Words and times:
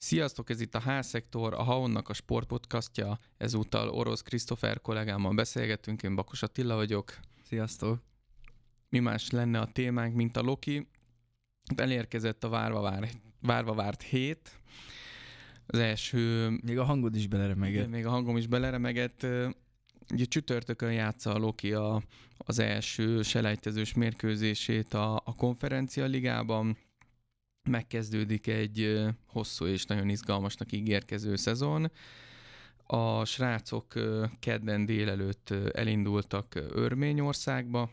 Sziasztok, 0.00 0.50
ez 0.50 0.60
itt 0.60 0.74
a 0.74 0.80
H-szektor, 0.80 1.54
a 1.54 1.62
Haonnak 1.62 2.08
a 2.08 2.12
sportpodcastja. 2.12 3.18
Ezúttal 3.36 3.88
Orosz 3.88 4.22
Krisztofer 4.22 4.80
kollégámmal 4.80 5.34
beszélgetünk, 5.34 6.02
én 6.02 6.14
Bakos 6.14 6.42
Attila 6.42 6.74
vagyok. 6.74 7.18
Sziasztok! 7.42 8.02
Mi 8.88 8.98
más 8.98 9.30
lenne 9.30 9.60
a 9.60 9.66
témánk, 9.72 10.14
mint 10.14 10.36
a 10.36 10.42
Loki? 10.42 10.88
Elérkezett 11.76 12.44
a 12.44 12.48
várva, 12.48 12.80
vár, 12.80 13.08
várva 13.40 13.74
várt 13.74 14.02
hét. 14.02 14.60
Az 15.66 15.78
első... 15.78 16.48
Még 16.64 16.78
a 16.78 16.84
hangod 16.84 17.16
is 17.16 17.26
beleremegett. 17.26 17.88
Még 17.88 18.06
a 18.06 18.10
hangom 18.10 18.36
is 18.36 18.46
beleremegett. 18.46 19.26
Ugye 20.12 20.24
csütörtökön 20.24 20.92
játsza 20.92 21.34
a 21.34 21.38
Loki 21.38 21.72
a, 21.72 22.02
az 22.38 22.58
első 22.58 23.22
selejtezős 23.22 23.94
mérkőzését 23.94 24.94
a, 24.94 25.14
a 25.14 25.34
konferencia 25.36 26.04
ligában 26.04 26.76
megkezdődik 27.68 28.46
egy 28.46 29.04
hosszú 29.26 29.66
és 29.66 29.84
nagyon 29.84 30.08
izgalmasnak 30.08 30.72
ígérkező 30.72 31.36
szezon. 31.36 31.90
A 32.86 33.24
srácok 33.24 33.94
kedden 34.38 34.86
délelőtt 34.86 35.50
elindultak 35.72 36.54
Örményországba, 36.54 37.90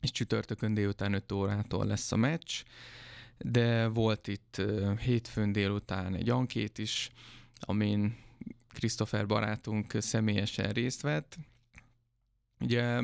és 0.00 0.10
csütörtökön 0.10 0.74
délután 0.74 1.12
5 1.12 1.32
órától 1.32 1.86
lesz 1.86 2.12
a 2.12 2.16
meccs, 2.16 2.62
de 3.38 3.86
volt 3.86 4.26
itt 4.26 4.62
hétfőn 5.00 5.52
délután 5.52 6.14
egy 6.14 6.30
ankét 6.30 6.78
is, 6.78 7.10
amin 7.60 8.16
Christopher 8.68 9.26
barátunk 9.26 9.94
személyesen 9.98 10.70
részt 10.70 11.00
vett, 11.00 11.38
Ugye 12.60 13.00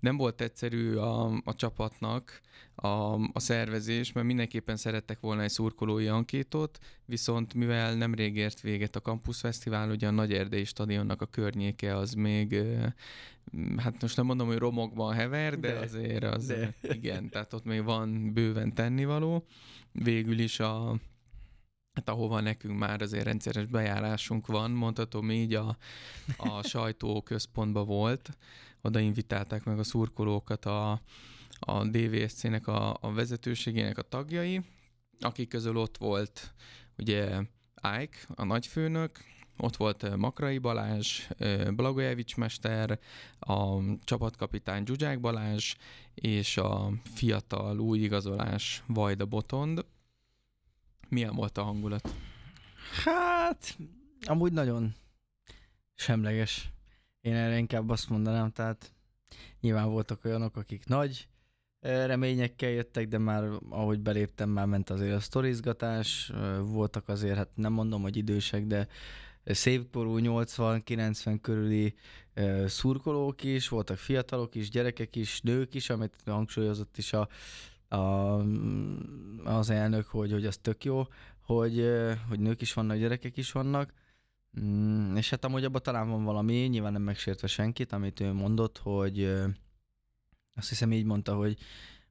nem 0.00 0.16
volt 0.16 0.40
egyszerű 0.40 0.94
a, 0.94 1.40
a 1.44 1.54
csapatnak 1.54 2.40
a, 2.74 3.14
a 3.14 3.40
szervezés, 3.40 4.12
mert 4.12 4.26
mindenképpen 4.26 4.76
szerettek 4.76 5.20
volna 5.20 5.42
egy 5.42 5.50
szurkolói 5.50 6.06
ankétot, 6.06 6.78
viszont 7.04 7.54
mivel 7.54 7.94
nemrég 7.94 8.36
ért 8.36 8.60
véget 8.60 8.96
a 8.96 9.00
Campus 9.00 9.38
Fesztivál, 9.38 9.90
ugye 9.90 10.06
a 10.06 10.10
Nagy 10.10 10.32
Erdei 10.32 10.64
stadionnak 10.64 11.22
a 11.22 11.26
környéke 11.26 11.96
az 11.96 12.12
még, 12.12 12.62
hát 13.76 14.02
most 14.02 14.16
nem 14.16 14.26
mondom, 14.26 14.46
hogy 14.46 14.58
romokban 14.58 15.14
hever, 15.14 15.58
de, 15.58 15.72
de 15.72 15.78
azért 15.78 16.24
az, 16.24 16.46
de. 16.46 16.74
igen, 16.82 17.28
tehát 17.28 17.52
ott 17.52 17.64
még 17.64 17.84
van 17.84 18.32
bőven 18.32 18.74
tennivaló. 18.74 19.46
Végül 19.92 20.38
is 20.38 20.60
a 20.60 20.96
hát 21.96 22.08
ahova 22.08 22.40
nekünk 22.40 22.78
már 22.78 23.02
azért 23.02 23.24
rendszeres 23.24 23.66
bejárásunk 23.66 24.46
van, 24.46 24.70
mondhatom 24.70 25.30
így, 25.30 25.54
a, 25.54 25.76
a 26.36 26.62
sajtóközpontba 26.68 27.84
volt, 27.84 28.30
oda 28.80 28.98
invitálták 28.98 29.64
meg 29.64 29.78
a 29.78 29.84
szurkolókat 29.84 30.64
a, 30.64 31.00
a 31.58 31.84
DVSC-nek 31.84 32.66
a, 32.66 32.98
a 33.00 33.12
vezetőségének 33.12 33.98
a 33.98 34.02
tagjai, 34.02 34.60
akik 35.20 35.48
közül 35.48 35.76
ott 35.76 35.96
volt 35.96 36.54
ugye 36.98 37.40
Ike, 38.00 38.18
a 38.34 38.44
nagyfőnök, 38.44 39.10
ott 39.58 39.76
volt 39.76 40.16
Makrai 40.16 40.58
Balázs, 40.58 41.28
Blagojevics 41.70 42.36
mester, 42.36 42.98
a 43.38 43.80
csapatkapitány 44.04 44.84
Zsuzsák 44.86 45.20
Balázs, 45.20 45.74
és 46.14 46.56
a 46.56 46.92
fiatal 47.14 47.78
új 47.78 47.98
igazolás 47.98 48.82
Vajda 48.86 49.26
Botond. 49.26 49.84
Milyen 51.08 51.34
volt 51.34 51.58
a 51.58 51.62
hangulat? 51.62 52.14
Hát, 53.04 53.78
amúgy 54.20 54.52
nagyon 54.52 54.94
semleges. 55.94 56.70
Én 57.20 57.34
erre 57.34 57.58
inkább 57.58 57.90
azt 57.90 58.08
mondanám, 58.08 58.50
tehát 58.50 58.92
nyilván 59.60 59.90
voltak 59.90 60.24
olyanok, 60.24 60.56
akik 60.56 60.86
nagy 60.86 61.28
reményekkel 61.80 62.70
jöttek, 62.70 63.08
de 63.08 63.18
már 63.18 63.48
ahogy 63.68 64.00
beléptem, 64.00 64.50
már 64.50 64.66
ment 64.66 64.90
azért 64.90 65.14
a 65.14 65.20
sztorizgatás, 65.20 66.32
voltak 66.60 67.08
azért, 67.08 67.36
hát 67.36 67.50
nem 67.54 67.72
mondom, 67.72 68.02
hogy 68.02 68.16
idősek, 68.16 68.66
de 68.66 68.88
szépkorú 69.44 70.18
80-90 70.20 71.38
körüli 71.42 71.94
szurkolók 72.66 73.42
is, 73.42 73.68
voltak 73.68 73.96
fiatalok 73.96 74.54
is, 74.54 74.70
gyerekek 74.70 75.16
is, 75.16 75.40
nők 75.40 75.74
is, 75.74 75.90
amit 75.90 76.14
hangsúlyozott 76.24 76.98
is 76.98 77.12
a 77.12 77.28
a, 77.88 77.96
az 79.44 79.70
elnök, 79.70 80.06
hogy, 80.06 80.32
hogy 80.32 80.46
az 80.46 80.56
tök 80.56 80.84
jó, 80.84 81.06
hogy, 81.40 81.90
hogy 82.28 82.40
nők 82.40 82.60
is 82.60 82.72
vannak, 82.72 82.96
gyerekek 82.96 83.36
is 83.36 83.52
vannak, 83.52 83.92
mm, 84.60 85.16
és 85.16 85.30
hát 85.30 85.44
amúgy 85.44 85.64
abban 85.64 85.82
talán 85.82 86.08
van 86.08 86.24
valami, 86.24 86.54
nyilván 86.54 86.92
nem 86.92 87.02
megsértve 87.02 87.46
senkit, 87.46 87.92
amit 87.92 88.20
ő 88.20 88.32
mondott, 88.32 88.78
hogy 88.78 89.24
azt 90.54 90.68
hiszem 90.68 90.92
így 90.92 91.04
mondta, 91.04 91.34
hogy, 91.34 91.56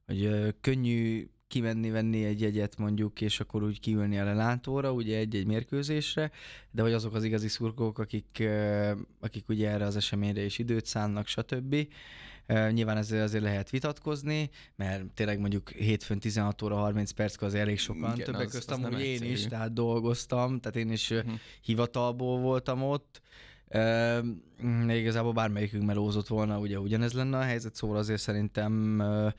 hogy 0.06 0.54
könnyű 0.60 1.28
kivenni, 1.48 1.90
venni 1.90 2.24
egy 2.24 2.40
jegyet 2.40 2.76
mondjuk, 2.76 3.20
és 3.20 3.40
akkor 3.40 3.62
úgy 3.62 3.80
kiülni 3.80 4.18
a 4.18 4.24
lelátóra, 4.24 4.92
ugye 4.92 5.18
egy-egy 5.18 5.46
mérkőzésre, 5.46 6.30
de 6.70 6.82
hogy 6.82 6.92
azok 6.92 7.14
az 7.14 7.24
igazi 7.24 7.48
szurkolók, 7.48 7.98
akik, 7.98 8.42
akik 9.20 9.48
ugye 9.48 9.70
erre 9.70 9.84
az 9.84 9.96
eseményre 9.96 10.44
is 10.44 10.58
időt 10.58 10.86
szánnak, 10.86 11.26
stb. 11.26 11.76
Nyilván 12.46 12.96
ezzel 12.96 13.22
azért 13.22 13.42
lehet 13.42 13.70
vitatkozni, 13.70 14.50
mert 14.76 15.04
tényleg 15.14 15.38
mondjuk 15.38 15.70
hétfőn 15.70 16.18
16 16.18 16.62
óra 16.62 16.76
30 16.76 17.10
perc 17.10 17.42
az 17.42 17.54
elég 17.54 17.78
sokan, 17.78 18.14
Igen, 18.14 18.24
többek 18.24 18.48
között 18.48 18.70
amúgy 18.70 19.00
én 19.00 19.12
egyszerű. 19.12 19.30
is, 19.30 19.46
tehát 19.46 19.72
dolgoztam, 19.72 20.60
tehát 20.60 20.76
én 20.76 20.90
is 20.90 21.10
uh-huh. 21.10 21.32
hivatalból 21.60 22.40
voltam 22.40 22.82
ott, 22.82 23.20
Uh, 23.74 24.96
igazából 24.96 25.32
bármelyikünk 25.32 25.84
melózott 25.84 26.26
volna, 26.26 26.58
ugye 26.58 26.78
ugyanez 26.78 27.12
lenne 27.12 27.38
a 27.38 27.42
helyzet, 27.42 27.74
szóval 27.74 27.96
azért 27.96 28.20
szerintem 28.20 28.98
uh, 28.98 29.32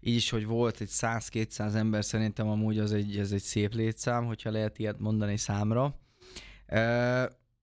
így 0.00 0.14
is, 0.14 0.30
hogy 0.30 0.46
volt 0.46 0.80
egy 0.80 0.88
100-200 0.92 1.74
ember, 1.74 2.04
szerintem 2.04 2.48
amúgy 2.48 2.78
az 2.78 2.92
egy, 2.92 3.16
ez 3.16 3.32
egy 3.32 3.42
szép 3.42 3.74
létszám, 3.74 4.24
hogyha 4.24 4.50
lehet 4.50 4.78
ilyet 4.78 4.98
mondani 4.98 5.36
számra. 5.36 5.84
Uh, 5.84 6.76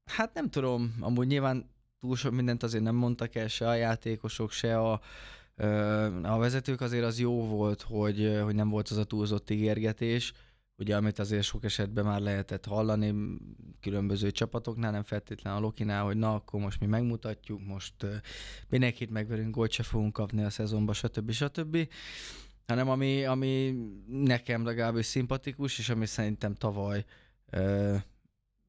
hát 0.05 0.31
nem 0.33 0.49
tudom, 0.49 0.95
amúgy 0.99 1.27
nyilván 1.27 1.69
túl 1.99 2.15
sok 2.15 2.31
mindent 2.31 2.63
azért 2.63 2.83
nem 2.83 2.95
mondtak 2.95 3.35
el, 3.35 3.47
se 3.47 3.67
a 3.67 3.73
játékosok, 3.73 4.51
se 4.51 4.79
a, 4.79 5.01
a 6.23 6.37
vezetők 6.37 6.81
azért 6.81 7.03
az 7.03 7.19
jó 7.19 7.47
volt, 7.47 7.81
hogy, 7.81 8.39
hogy 8.43 8.55
nem 8.55 8.69
volt 8.69 8.89
az 8.89 8.97
a 8.97 9.03
túlzott 9.03 9.49
ígérgetés, 9.49 10.33
ugye 10.77 10.95
amit 10.95 11.19
azért 11.19 11.43
sok 11.43 11.63
esetben 11.63 12.05
már 12.05 12.21
lehetett 12.21 12.65
hallani 12.65 13.37
különböző 13.81 14.31
csapatoknál, 14.31 14.91
nem 14.91 15.03
feltétlenül 15.03 15.59
a 15.59 15.61
Lokinál, 15.61 16.03
hogy 16.03 16.17
na, 16.17 16.33
akkor 16.33 16.59
most 16.59 16.79
mi 16.79 16.85
megmutatjuk, 16.85 17.65
most 17.65 17.93
mindenkit 18.69 19.09
megverünk, 19.09 19.55
gólt 19.55 19.71
se 19.71 19.83
fogunk 19.83 20.13
kapni 20.13 20.43
a 20.43 20.49
szezonba, 20.49 20.93
stb. 20.93 21.31
stb. 21.31 21.89
Hanem 22.67 22.89
ami, 22.89 23.25
ami 23.25 23.75
nekem 24.07 24.65
legalábbis 24.65 25.05
szimpatikus, 25.05 25.79
és 25.79 25.89
ami 25.89 26.05
szerintem 26.05 26.53
tavaly 26.53 27.05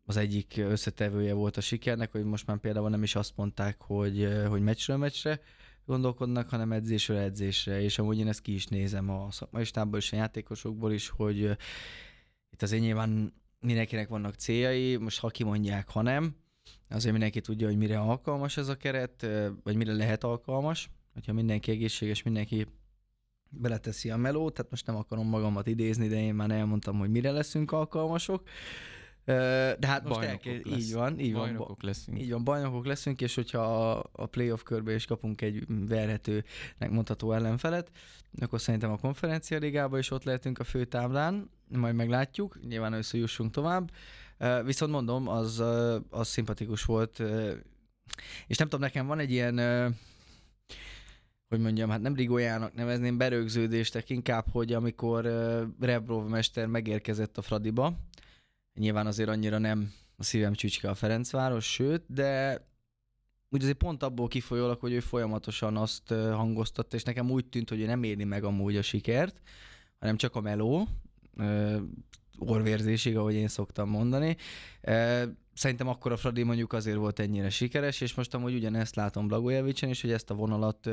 az 0.09 0.17
egyik 0.17 0.55
összetevője 0.57 1.33
volt 1.33 1.57
a 1.57 1.61
sikernek, 1.61 2.13
hogy 2.13 2.25
most 2.25 2.47
már 2.47 2.59
például 2.59 2.89
nem 2.89 3.03
is 3.03 3.15
azt 3.15 3.33
mondták, 3.37 3.81
hogy, 3.81 4.29
hogy 4.49 4.63
meccsről 4.63 4.97
meccsre 4.97 5.41
gondolkodnak, 5.87 6.49
hanem 6.49 6.73
edzésről 6.73 7.17
edzésre, 7.17 7.81
és 7.81 7.99
amúgy 7.99 8.19
én 8.19 8.29
ezt 8.29 8.41
ki 8.41 8.55
is 8.55 8.67
nézem 8.67 9.11
a 9.11 9.31
szakmai 9.31 9.65
stábból 9.65 9.99
és 9.99 10.13
a 10.13 10.17
játékosokból 10.17 10.93
is, 10.93 11.09
hogy 11.09 11.39
itt 12.51 12.63
azért 12.63 12.83
nyilván 12.83 13.33
mindenkinek 13.61 14.09
vannak 14.09 14.35
céljai, 14.35 14.97
most 14.97 15.21
ha 15.21 15.29
kimondják, 15.29 15.89
ha 15.89 16.03
nem, 16.03 16.37
azért 16.91 17.13
mindenki 17.13 17.41
tudja, 17.41 17.67
hogy 17.67 17.77
mire 17.77 17.99
alkalmas 17.99 18.57
ez 18.57 18.69
a 18.69 18.77
keret, 18.77 19.27
vagy 19.63 19.77
mire 19.77 19.93
lehet 19.93 20.25
alkalmas, 20.25 20.91
hogyha 21.13 21.33
mindenki 21.33 21.71
egészséges, 21.71 22.23
mindenki 22.23 22.67
beleteszi 23.51 24.11
a 24.11 24.17
melót, 24.17 24.55
tehát 24.55 24.71
most 24.71 24.87
nem 24.87 24.97
akarom 24.97 25.29
magamat 25.29 25.67
idézni, 25.67 26.09
de 26.09 26.21
én 26.21 26.35
már 26.35 26.51
elmondtam, 26.51 26.99
hogy 26.99 27.11
mire 27.11 27.31
leszünk 27.31 27.73
alkalmasok, 27.73 28.49
de 29.79 29.87
hát 29.87 30.05
most 30.05 30.21
elkezd, 30.21 30.67
így 30.67 30.93
van, 30.93 31.19
így 31.19 31.33
bajnokok 31.33 31.67
van, 31.67 31.77
leszünk. 31.81 32.21
Így 32.21 32.31
van, 32.31 32.45
bajnokok 32.45 32.87
leszünk, 32.87 33.21
és 33.21 33.35
hogyha 33.35 33.91
a 34.13 34.27
playoff 34.27 34.63
körbe 34.63 34.95
is 34.95 35.05
kapunk 35.05 35.41
egy 35.41 35.65
verhetőnek 35.69 36.91
mondható 36.91 37.33
ellenfelet, 37.33 37.91
akkor 38.41 38.61
szerintem 38.61 38.91
a 38.91 38.97
konferencia 38.97 39.59
ligába 39.59 39.99
is 39.99 40.11
ott 40.11 40.25
lehetünk 40.25 40.59
a 40.59 40.65
főtáblán, 40.65 41.51
majd 41.69 41.95
meglátjuk, 41.95 42.59
nyilván 42.69 42.93
összejussunk 42.93 43.51
tovább. 43.51 43.91
Viszont 44.65 44.93
mondom, 44.93 45.29
az, 45.29 45.63
az 46.11 46.29
szimpatikus 46.29 46.85
volt, 46.85 47.23
és 48.47 48.57
nem 48.57 48.69
tudom, 48.69 48.81
nekem 48.81 49.07
van 49.07 49.19
egy 49.19 49.31
ilyen 49.31 49.59
hogy 51.49 51.61
mondjam, 51.61 51.91
hát 51.91 52.01
nem 52.01 52.15
rigójának 52.15 52.75
nevezném, 52.75 53.17
berögződéstek 53.17 54.11
inkább, 54.11 54.45
hogy 54.53 54.73
amikor 54.73 55.25
Rebrov 55.81 56.29
mester 56.29 56.67
megérkezett 56.67 57.39
a 57.39 57.43
Fradiba, 57.43 57.97
Nyilván 58.79 59.07
azért 59.07 59.29
annyira 59.29 59.59
nem 59.59 59.93
a 60.17 60.23
szívem 60.23 60.55
csücske 60.55 60.91
a 60.91 60.95
Ferencváros, 60.95 61.73
sőt, 61.73 62.03
de 62.07 62.61
úgy 63.51 63.63
azért 63.63 63.77
pont 63.77 64.03
abból 64.03 64.29
kifolyólag, 64.29 64.81
hogy 64.81 64.93
ő 64.93 65.01
folyamatosan 65.01 65.77
azt 65.77 66.09
hangoztatta, 66.09 66.97
és 66.97 67.03
nekem 67.03 67.31
úgy 67.31 67.47
tűnt, 67.47 67.69
hogy 67.69 67.81
ő 67.81 67.87
nem 67.87 68.03
éri 68.03 68.25
meg 68.25 68.45
amúgy 68.45 68.77
a 68.77 68.83
sikert, 68.83 69.41
hanem 69.99 70.17
csak 70.17 70.37
a 70.37 70.41
meló, 70.41 70.89
orvérzésig, 72.39 73.17
ahogy 73.17 73.35
én 73.35 73.49
szoktam 73.49 73.89
mondani. 73.89 74.37
Szerintem 75.55 75.89
akkor 75.89 76.13
a 76.13 76.17
Fradi 76.17 76.43
mondjuk 76.43 76.73
azért 76.73 76.97
volt 76.97 77.19
ennyire 77.19 77.51
sikeres, 77.51 78.01
és 78.01 78.15
most 78.15 78.35
amúgy 78.35 78.55
ugyanezt 78.55 78.95
látom 78.95 79.27
Blagojevicsen 79.27 79.89
is, 79.89 80.01
hogy 80.01 80.13
ezt 80.13 80.31
a 80.31 80.35
vonalat 80.35 80.91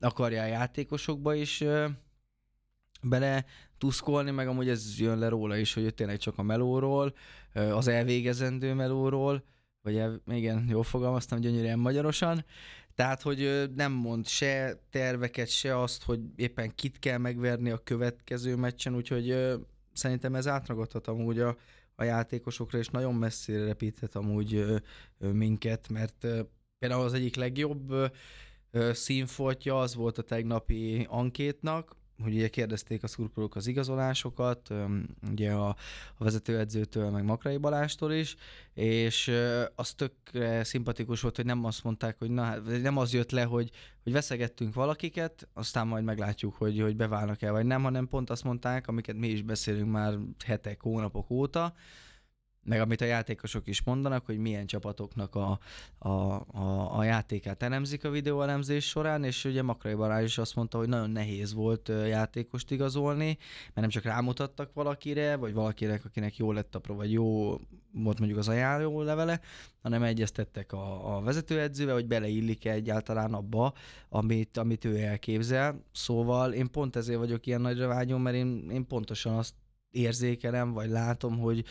akarja 0.00 0.42
a 0.42 0.46
játékosokba 0.46 1.34
is 1.34 1.64
bele 3.02 3.44
tuszkolni, 3.78 4.30
meg 4.30 4.48
amúgy 4.48 4.68
ez 4.68 4.98
jön 4.98 5.18
le 5.18 5.28
róla 5.28 5.56
is, 5.56 5.74
hogy 5.74 5.94
tényleg 5.94 6.16
csak 6.16 6.38
a 6.38 6.42
melóról, 6.42 7.14
az 7.52 7.88
elvégezendő 7.88 8.74
melóról, 8.74 9.44
vagy 9.82 9.96
el, 9.96 10.20
igen, 10.26 10.66
jól 10.68 10.82
fogalmaztam 10.82 11.40
gyönyörűen 11.40 11.78
magyarosan, 11.78 12.44
tehát, 12.94 13.22
hogy 13.22 13.70
nem 13.74 13.92
mond 13.92 14.26
se 14.26 14.80
terveket, 14.90 15.48
se 15.48 15.80
azt, 15.80 16.04
hogy 16.04 16.20
éppen 16.36 16.74
kit 16.74 16.98
kell 16.98 17.18
megverni 17.18 17.70
a 17.70 17.78
következő 17.78 18.56
meccsen, 18.56 18.94
úgyhogy 18.94 19.36
szerintem 19.92 20.34
ez 20.34 20.46
átragadhat 20.46 21.06
amúgy 21.06 21.38
a, 21.38 21.56
a 21.94 22.04
játékosokra, 22.04 22.78
és 22.78 22.88
nagyon 22.88 23.14
messzire 23.14 23.64
repíthet 23.64 24.14
amúgy 24.14 24.64
minket, 25.18 25.88
mert 25.88 26.26
például 26.78 27.04
az 27.04 27.12
egyik 27.12 27.36
legjobb 27.36 27.92
színfoltja 28.92 29.80
az 29.80 29.94
volt 29.94 30.18
a 30.18 30.22
tegnapi 30.22 31.06
ankétnak, 31.08 31.96
hogy 32.22 32.34
ugye 32.34 32.48
kérdezték 32.48 33.02
a 33.02 33.06
szurkolók 33.06 33.56
az 33.56 33.66
igazolásokat, 33.66 34.70
ugye 35.30 35.52
a, 35.52 35.68
a 36.14 36.24
vezetőedzőtől, 36.24 37.10
meg 37.10 37.24
Makrai 37.24 37.56
Balástól 37.56 38.12
is, 38.12 38.36
és 38.74 39.32
az 39.74 39.92
tökre 39.92 40.64
szimpatikus 40.64 41.20
volt, 41.20 41.36
hogy 41.36 41.44
nem 41.44 41.64
azt 41.64 41.84
mondták, 41.84 42.18
hogy 42.18 42.30
na, 42.30 42.42
hát, 42.42 42.82
nem 42.82 42.96
az 42.96 43.12
jött 43.12 43.30
le, 43.30 43.42
hogy, 43.42 43.70
hogy 44.02 44.12
veszegettünk 44.12 44.74
valakiket, 44.74 45.48
aztán 45.52 45.86
majd 45.86 46.04
meglátjuk, 46.04 46.54
hogy, 46.54 46.80
hogy 46.80 46.96
beválnak 46.96 47.42
el 47.42 47.52
vagy 47.52 47.66
nem, 47.66 47.82
hanem 47.82 48.08
pont 48.08 48.30
azt 48.30 48.44
mondták, 48.44 48.88
amiket 48.88 49.16
mi 49.16 49.28
is 49.28 49.42
beszélünk 49.42 49.90
már 49.90 50.18
hetek, 50.44 50.80
hónapok 50.80 51.30
óta, 51.30 51.74
meg 52.68 52.80
amit 52.80 53.00
a 53.00 53.04
játékosok 53.04 53.66
is 53.66 53.82
mondanak, 53.82 54.26
hogy 54.26 54.38
milyen 54.38 54.66
csapatoknak 54.66 55.34
a, 55.34 55.58
a, 55.98 56.08
a, 56.08 56.98
a 56.98 57.04
játékát 57.04 57.62
elemzik 57.62 58.04
a 58.04 58.10
videóelemzés 58.10 58.88
során, 58.88 59.24
és 59.24 59.44
ugye 59.44 59.62
Makrai 59.62 59.94
Barázs 59.94 60.24
is 60.24 60.38
azt 60.38 60.54
mondta, 60.54 60.78
hogy 60.78 60.88
nagyon 60.88 61.10
nehéz 61.10 61.54
volt 61.54 61.88
játékost 61.88 62.70
igazolni, 62.70 63.36
mert 63.60 63.80
nem 63.80 63.88
csak 63.88 64.02
rámutattak 64.02 64.74
valakire, 64.74 65.36
vagy 65.36 65.52
valakinek, 65.52 66.04
akinek 66.04 66.36
jó 66.36 66.52
lett 66.52 66.74
a 66.74 66.78
pro, 66.78 66.94
vagy 66.94 67.12
jó 67.12 67.56
volt 67.92 68.18
mondjuk 68.18 68.38
az 68.38 68.48
ajánló 68.48 69.02
levele, 69.02 69.40
hanem 69.82 70.02
egyeztettek 70.02 70.72
a, 70.72 71.16
a 71.16 71.20
vezetőedzővel, 71.20 71.94
hogy 71.94 72.06
beleillik-e 72.06 72.72
egyáltalán 72.72 73.34
abba, 73.34 73.72
amit, 74.08 74.56
amit 74.56 74.84
ő 74.84 74.96
elképzel. 74.96 75.84
Szóval 75.92 76.52
én 76.52 76.70
pont 76.70 76.96
ezért 76.96 77.18
vagyok 77.18 77.46
ilyen 77.46 77.60
nagyra 77.60 77.86
vágyom, 77.86 78.22
mert 78.22 78.36
én, 78.36 78.70
én 78.70 78.86
pontosan 78.86 79.34
azt 79.34 79.54
érzékelem, 79.90 80.72
vagy 80.72 80.90
látom, 80.90 81.38
hogy, 81.38 81.64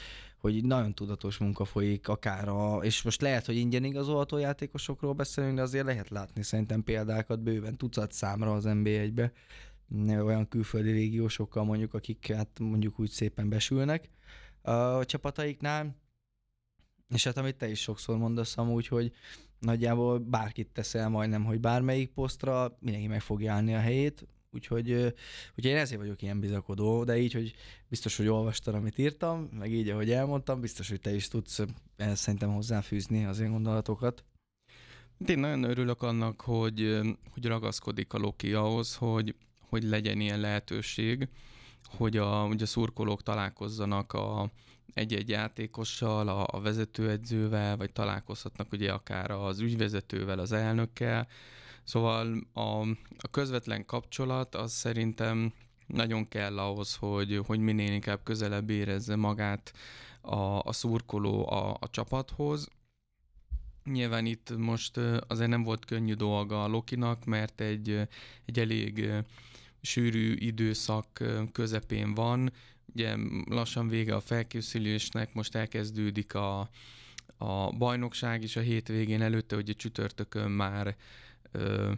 hogy 0.53 0.65
nagyon 0.65 0.93
tudatos 0.93 1.37
munka 1.37 1.65
folyik 1.65 2.07
akár 2.07 2.47
a, 2.47 2.77
és 2.83 3.01
most 3.01 3.21
lehet, 3.21 3.45
hogy 3.45 3.55
ingyen 3.55 3.83
igazolható 3.83 4.37
játékosokról 4.37 5.13
beszélünk, 5.13 5.55
de 5.55 5.61
azért 5.61 5.85
lehet 5.85 6.09
látni 6.09 6.43
szerintem 6.43 6.83
példákat 6.83 7.39
bőven 7.39 7.77
tucat 7.77 8.11
számra 8.11 8.53
az 8.53 8.63
NB1-be, 8.67 9.31
olyan 10.07 10.47
külföldi 10.47 10.91
régiósokkal 10.91 11.63
mondjuk, 11.63 11.93
akik 11.93 12.31
hát 12.31 12.59
mondjuk 12.59 12.99
úgy 12.99 13.09
szépen 13.09 13.49
besülnek 13.49 14.09
a 14.61 15.05
csapataiknál, 15.05 15.95
és 17.09 17.23
hát 17.23 17.37
amit 17.37 17.55
te 17.55 17.69
is 17.69 17.81
sokszor 17.81 18.17
mondasz 18.17 18.57
amúgy, 18.57 18.87
hogy 18.87 19.11
nagyjából 19.59 20.17
bárkit 20.19 20.67
teszel 20.67 21.09
majdnem, 21.09 21.43
hogy 21.43 21.59
bármelyik 21.59 22.09
posztra, 22.09 22.77
mindenki 22.79 23.07
meg 23.07 23.21
fogja 23.21 23.53
állni 23.53 23.75
a 23.75 23.79
helyét, 23.79 24.27
Úgyhogy, 24.51 24.91
úgyhogy 25.49 25.65
én 25.65 25.77
ezért 25.77 25.99
vagyok 25.99 26.21
ilyen 26.21 26.39
bizakodó, 26.39 27.03
de 27.03 27.17
így, 27.17 27.33
hogy 27.33 27.55
biztos, 27.87 28.17
hogy 28.17 28.27
olvastad, 28.27 28.75
amit 28.75 28.97
írtam, 28.97 29.49
meg 29.51 29.71
így, 29.71 29.89
ahogy 29.89 30.11
elmondtam, 30.11 30.61
biztos, 30.61 30.89
hogy 30.89 31.01
te 31.01 31.15
is 31.15 31.27
tudsz 31.27 31.61
ehhez 31.95 32.19
szerintem 32.19 32.53
hozzáfűzni 32.53 33.25
az 33.25 33.39
én 33.39 33.51
gondolatokat. 33.51 34.23
Én 35.27 35.39
nagyon 35.39 35.63
örülök 35.63 36.01
annak, 36.01 36.41
hogy, 36.41 36.99
hogy 37.29 37.45
ragaszkodik 37.45 38.13
a 38.13 38.17
Loki 38.17 38.53
ahhoz, 38.53 38.95
hogy, 38.95 39.35
hogy 39.59 39.83
legyen 39.83 40.19
ilyen 40.19 40.39
lehetőség, 40.39 41.27
hogy 41.83 42.17
a, 42.17 42.41
hogy 42.41 42.61
a 42.61 42.65
szurkolók 42.65 43.23
találkozzanak 43.23 44.13
a, 44.13 44.51
egy-egy 44.93 45.29
játékossal, 45.29 46.27
a, 46.27 46.47
a 46.51 46.61
vezetőedzővel, 46.61 47.77
vagy 47.77 47.91
találkozhatnak 47.91 48.71
ugye 48.71 48.91
akár 48.91 49.31
az 49.31 49.59
ügyvezetővel, 49.59 50.39
az 50.39 50.51
elnökkel, 50.51 51.27
Szóval 51.87 52.47
a, 52.53 52.81
a 53.17 53.27
közvetlen 53.31 53.85
kapcsolat 53.85 54.55
az 54.55 54.71
szerintem 54.71 55.53
nagyon 55.85 56.27
kell 56.27 56.59
ahhoz, 56.59 56.95
hogy, 56.95 57.41
hogy 57.45 57.59
minél 57.59 57.91
inkább 57.91 58.19
közelebb 58.23 58.69
érezze 58.69 59.15
magát 59.15 59.73
a, 60.21 60.59
a 60.59 60.71
szurkoló 60.71 61.49
a, 61.49 61.77
a 61.79 61.89
csapathoz. 61.89 62.67
Nyilván 63.83 64.25
itt 64.25 64.57
most 64.57 64.97
azért 65.27 65.49
nem 65.49 65.63
volt 65.63 65.85
könnyű 65.85 66.13
dolga 66.13 66.63
a 66.63 66.67
Lokinak, 66.67 67.25
mert 67.25 67.61
egy, 67.61 68.07
egy 68.45 68.59
elég 68.59 69.09
sűrű 69.81 70.33
időszak 70.33 71.23
közepén 71.51 72.13
van. 72.13 72.51
Ugye 72.93 73.15
lassan 73.45 73.87
vége 73.87 74.15
a 74.15 74.19
felkészülésnek, 74.19 75.33
most 75.33 75.55
elkezdődik 75.55 76.33
a, 76.33 76.69
a 77.37 77.71
bajnokság 77.77 78.43
is 78.43 78.55
a 78.55 78.61
hétvégén 78.61 79.21
előtte, 79.21 79.55
hogy 79.55 79.69
a 79.69 79.73
csütörtökön 79.73 80.51
már 80.51 80.95
ö, 81.51 81.91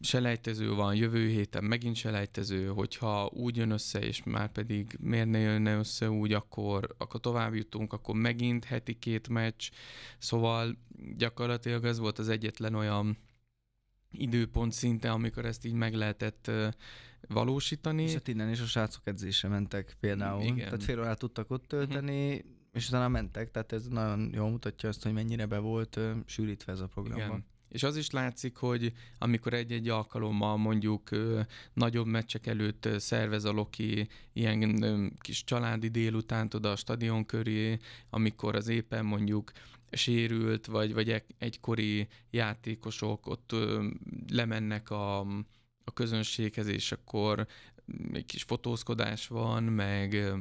selejtező 0.00 0.74
van, 0.74 0.94
jövő 0.94 1.28
héten 1.28 1.64
megint 1.64 1.96
selejtező, 1.96 2.66
hogyha 2.66 3.30
úgy 3.32 3.56
jön 3.56 3.70
össze, 3.70 3.98
és 3.98 4.22
már 4.24 4.52
pedig 4.52 4.96
miért 5.00 5.28
ne 5.30 5.38
jönne 5.38 5.76
össze 5.76 6.10
úgy, 6.10 6.32
akkor, 6.32 6.94
akkor 6.98 7.20
tovább 7.20 7.54
jutunk, 7.54 7.92
akkor 7.92 8.14
megint 8.14 8.64
heti 8.64 8.98
két 8.98 9.28
meccs, 9.28 9.68
szóval 10.18 10.78
gyakorlatilag 11.16 11.84
ez 11.84 11.98
volt 11.98 12.18
az 12.18 12.28
egyetlen 12.28 12.74
olyan 12.74 13.18
időpont 14.10 14.72
szinte, 14.72 15.10
amikor 15.10 15.44
ezt 15.44 15.64
így 15.64 15.72
meg 15.72 15.94
lehetett 15.94 16.50
valósítani. 17.28 18.02
És 18.02 18.12
hát 18.12 18.28
innen 18.28 18.50
is 18.50 18.60
a 18.60 18.66
srácok 18.66 19.06
edzésre 19.06 19.48
mentek 19.48 19.96
például. 20.00 20.42
Igen. 20.42 20.56
Tehát 20.56 20.82
fél 20.82 21.00
órát 21.00 21.18
tudtak 21.18 21.50
ott 21.50 21.66
tölteni, 21.66 22.34
uh-huh. 22.34 22.50
és 22.72 22.88
utána 22.88 23.08
mentek, 23.08 23.50
tehát 23.50 23.72
ez 23.72 23.88
nagyon 23.88 24.30
jól 24.34 24.50
mutatja 24.50 24.88
azt, 24.88 25.02
hogy 25.02 25.12
mennyire 25.12 25.46
be 25.46 25.58
volt 25.58 25.96
uh, 25.96 26.10
sűrítve 26.26 26.72
ez 26.72 26.80
a 26.80 26.86
programban. 26.86 27.26
Igen. 27.26 27.52
És 27.68 27.82
az 27.82 27.96
is 27.96 28.10
látszik, 28.10 28.56
hogy 28.56 28.92
amikor 29.18 29.52
egy-egy 29.52 29.88
alkalommal 29.88 30.56
mondjuk 30.56 31.08
nagyobb 31.72 32.06
meccsek 32.06 32.46
előtt 32.46 32.88
szervez 32.96 33.44
a 33.44 33.52
Loki 33.52 34.08
ilyen 34.32 35.12
kis 35.20 35.44
családi 35.44 35.88
délután 35.88 36.50
oda 36.54 36.70
a 36.70 36.76
stadion 36.76 37.26
köré, 37.26 37.78
amikor 38.10 38.54
az 38.54 38.68
éppen 38.68 39.04
mondjuk 39.04 39.52
sérült, 39.90 40.66
vagy, 40.66 40.94
vagy 40.94 41.22
egykori 41.38 42.08
játékosok 42.30 43.26
ott 43.26 43.54
lemennek 44.28 44.90
a, 44.90 45.20
a 45.84 45.92
közönséghez, 45.94 46.66
és 46.66 46.92
akkor 46.92 47.46
egy 48.12 48.24
kis 48.24 48.42
fotózkodás 48.42 49.26
van, 49.26 49.62
meg 49.62 50.32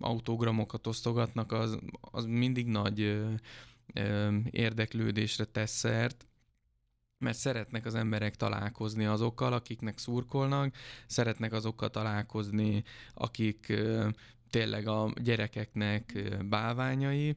autogramokat 0.00 0.86
osztogatnak, 0.86 1.52
az, 1.52 1.78
az 2.00 2.24
mindig 2.24 2.66
nagy 2.66 3.22
érdeklődésre 4.50 5.44
tesz 5.44 5.76
szert, 5.76 6.26
mert 7.22 7.38
szeretnek 7.38 7.86
az 7.86 7.94
emberek 7.94 8.36
találkozni 8.36 9.04
azokkal, 9.04 9.52
akiknek 9.52 9.98
szurkolnak, 9.98 10.74
szeretnek 11.06 11.52
azokkal 11.52 11.90
találkozni, 11.90 12.82
akik 13.14 13.72
tényleg 14.50 14.86
a 14.86 15.12
gyerekeknek 15.22 16.18
bálványai, 16.44 17.36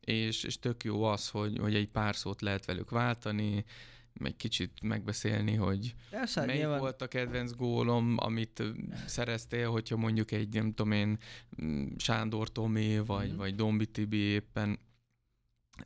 és, 0.00 0.44
és 0.44 0.58
tök 0.58 0.84
jó 0.84 1.02
az, 1.02 1.28
hogy, 1.28 1.58
hogy 1.58 1.74
egy 1.74 1.88
pár 1.88 2.16
szót 2.16 2.40
lehet 2.40 2.64
velük 2.64 2.90
váltani, 2.90 3.64
egy 4.24 4.36
kicsit 4.36 4.82
megbeszélni, 4.82 5.54
hogy 5.54 5.94
Persze, 6.10 6.44
melyik 6.44 6.60
nyilván. 6.60 6.78
volt 6.78 7.02
a 7.02 7.08
kedvenc 7.08 7.52
gólom, 7.56 8.14
amit 8.18 8.62
szereztél, 9.06 9.70
hogyha 9.70 9.96
mondjuk 9.96 10.30
egy, 10.30 10.54
nem 10.54 10.72
tudom 10.74 10.92
én, 10.92 11.18
Sándor 11.96 12.52
Tomé, 12.52 12.98
vagy, 12.98 13.32
mm. 13.32 13.36
vagy 13.36 13.54
Dombi 13.54 13.86
Tibi 13.86 14.16
éppen 14.16 14.78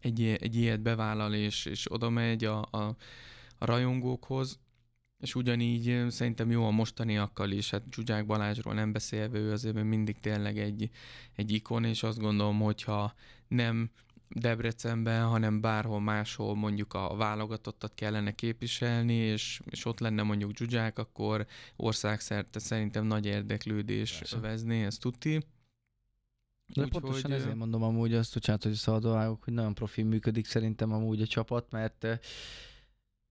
egy, 0.00 0.22
egy 0.22 0.56
ilyet 0.56 0.80
bevállal, 0.80 1.34
és, 1.34 1.64
és 1.64 1.92
oda 1.92 2.10
megy 2.10 2.44
a, 2.44 2.58
a 2.60 2.96
a 3.58 3.64
rajongókhoz, 3.64 4.58
és 5.18 5.34
ugyanígy 5.34 6.10
szerintem 6.10 6.50
jó 6.50 6.66
a 6.66 6.70
mostaniakkal 6.70 7.50
is, 7.50 7.70
hát 7.70 7.82
Zsuzsák 7.90 8.26
Balázsról 8.26 8.74
nem 8.74 8.92
beszélve, 8.92 9.38
ő 9.38 9.52
azért 9.52 9.82
mindig 9.82 10.20
tényleg 10.20 10.58
egy, 10.58 10.90
egy 11.36 11.50
ikon, 11.50 11.84
és 11.84 12.02
azt 12.02 12.18
gondolom, 12.18 12.60
hogyha 12.60 13.14
nem 13.48 13.90
Debrecenben, 14.28 15.24
hanem 15.24 15.60
bárhol 15.60 16.00
máshol 16.00 16.54
mondjuk 16.54 16.94
a 16.94 17.16
válogatottat 17.16 17.94
kellene 17.94 18.32
képviselni, 18.32 19.14
és, 19.14 19.60
és 19.64 19.84
ott 19.84 19.98
lenne 19.98 20.22
mondjuk 20.22 20.56
Zsuzsák, 20.56 20.98
akkor 20.98 21.46
országszerte 21.76 22.58
szerintem 22.58 23.06
nagy 23.06 23.26
érdeklődés 23.26 24.18
Persze. 24.18 24.38
vezni, 24.38 24.82
ezt 24.82 25.00
tuti. 25.00 25.42
De 26.66 26.82
Úgy, 26.82 26.88
pontosan 26.88 27.30
hogy... 27.30 27.40
ezért 27.40 27.54
mondom 27.54 27.82
amúgy 27.82 28.14
azt, 28.14 28.32
hogy 28.32 28.46
hát, 28.46 28.62
hogy 28.62 28.72
szabadvágok, 28.72 29.44
hogy 29.44 29.52
nagyon 29.52 29.74
profi 29.74 30.02
működik 30.02 30.46
szerintem 30.46 30.92
amúgy 30.92 31.22
a 31.22 31.26
csapat, 31.26 31.70
mert 31.70 32.06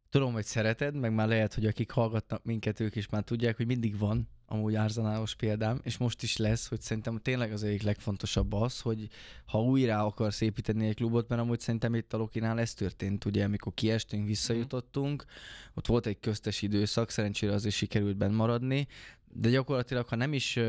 tudom, 0.10 0.34
hogy 0.34 0.46
szereted, 0.46 0.96
meg 0.96 1.14
már 1.14 1.28
lehet, 1.28 1.54
hogy 1.54 1.66
akik 1.66 1.92
hallgatnak 1.92 2.44
minket, 2.44 2.80
ők 2.80 2.96
is 2.96 3.10
már 3.10 3.24
tudják, 3.24 3.58
hogy 3.58 3.66
mindig 3.66 3.98
van 3.98 4.28
amúgy 4.48 4.76
árzanálos 4.76 5.36
példám, 5.36 5.80
és 5.84 5.98
most 5.98 6.24
is 6.24 6.38
lesz, 6.38 6.68
hogy 6.68 6.82
szerintem 6.82 7.18
tényleg 7.18 7.52
az 7.52 7.64
egyik 7.64 7.82
legfontosabb 7.82 8.54
az, 8.54 8.80
hogy 8.80 9.08
ha 9.46 9.62
újra 9.64 10.06
akarsz 10.06 10.42
építeni 10.42 10.88
egy 10.88 10.96
klubot, 10.96 11.28
mert 11.28 11.42
amúgy 11.42 11.60
szerintem 11.60 11.96
itt 11.96 12.14
a 12.14 12.18
Lokinál 12.18 12.60
ez 12.60 12.74
történt, 12.74 13.26
ugye, 13.26 13.44
amikor 13.44 13.74
kiestünk, 13.74 14.28
visszajutottunk, 14.28 15.26
ott 15.74 15.88
volt 15.88 16.06
egy 16.06 16.20
köztes 16.20 16.62
időszak, 16.62 17.10
szerencsére 17.10 17.54
azért 17.54 17.76
sikerült 17.76 18.18
benn 18.18 18.34
maradni, 18.34 18.88
de 19.34 19.50
gyakorlatilag, 19.50 20.08
ha 20.08 20.16
nem 20.16 20.34
is 20.34 20.60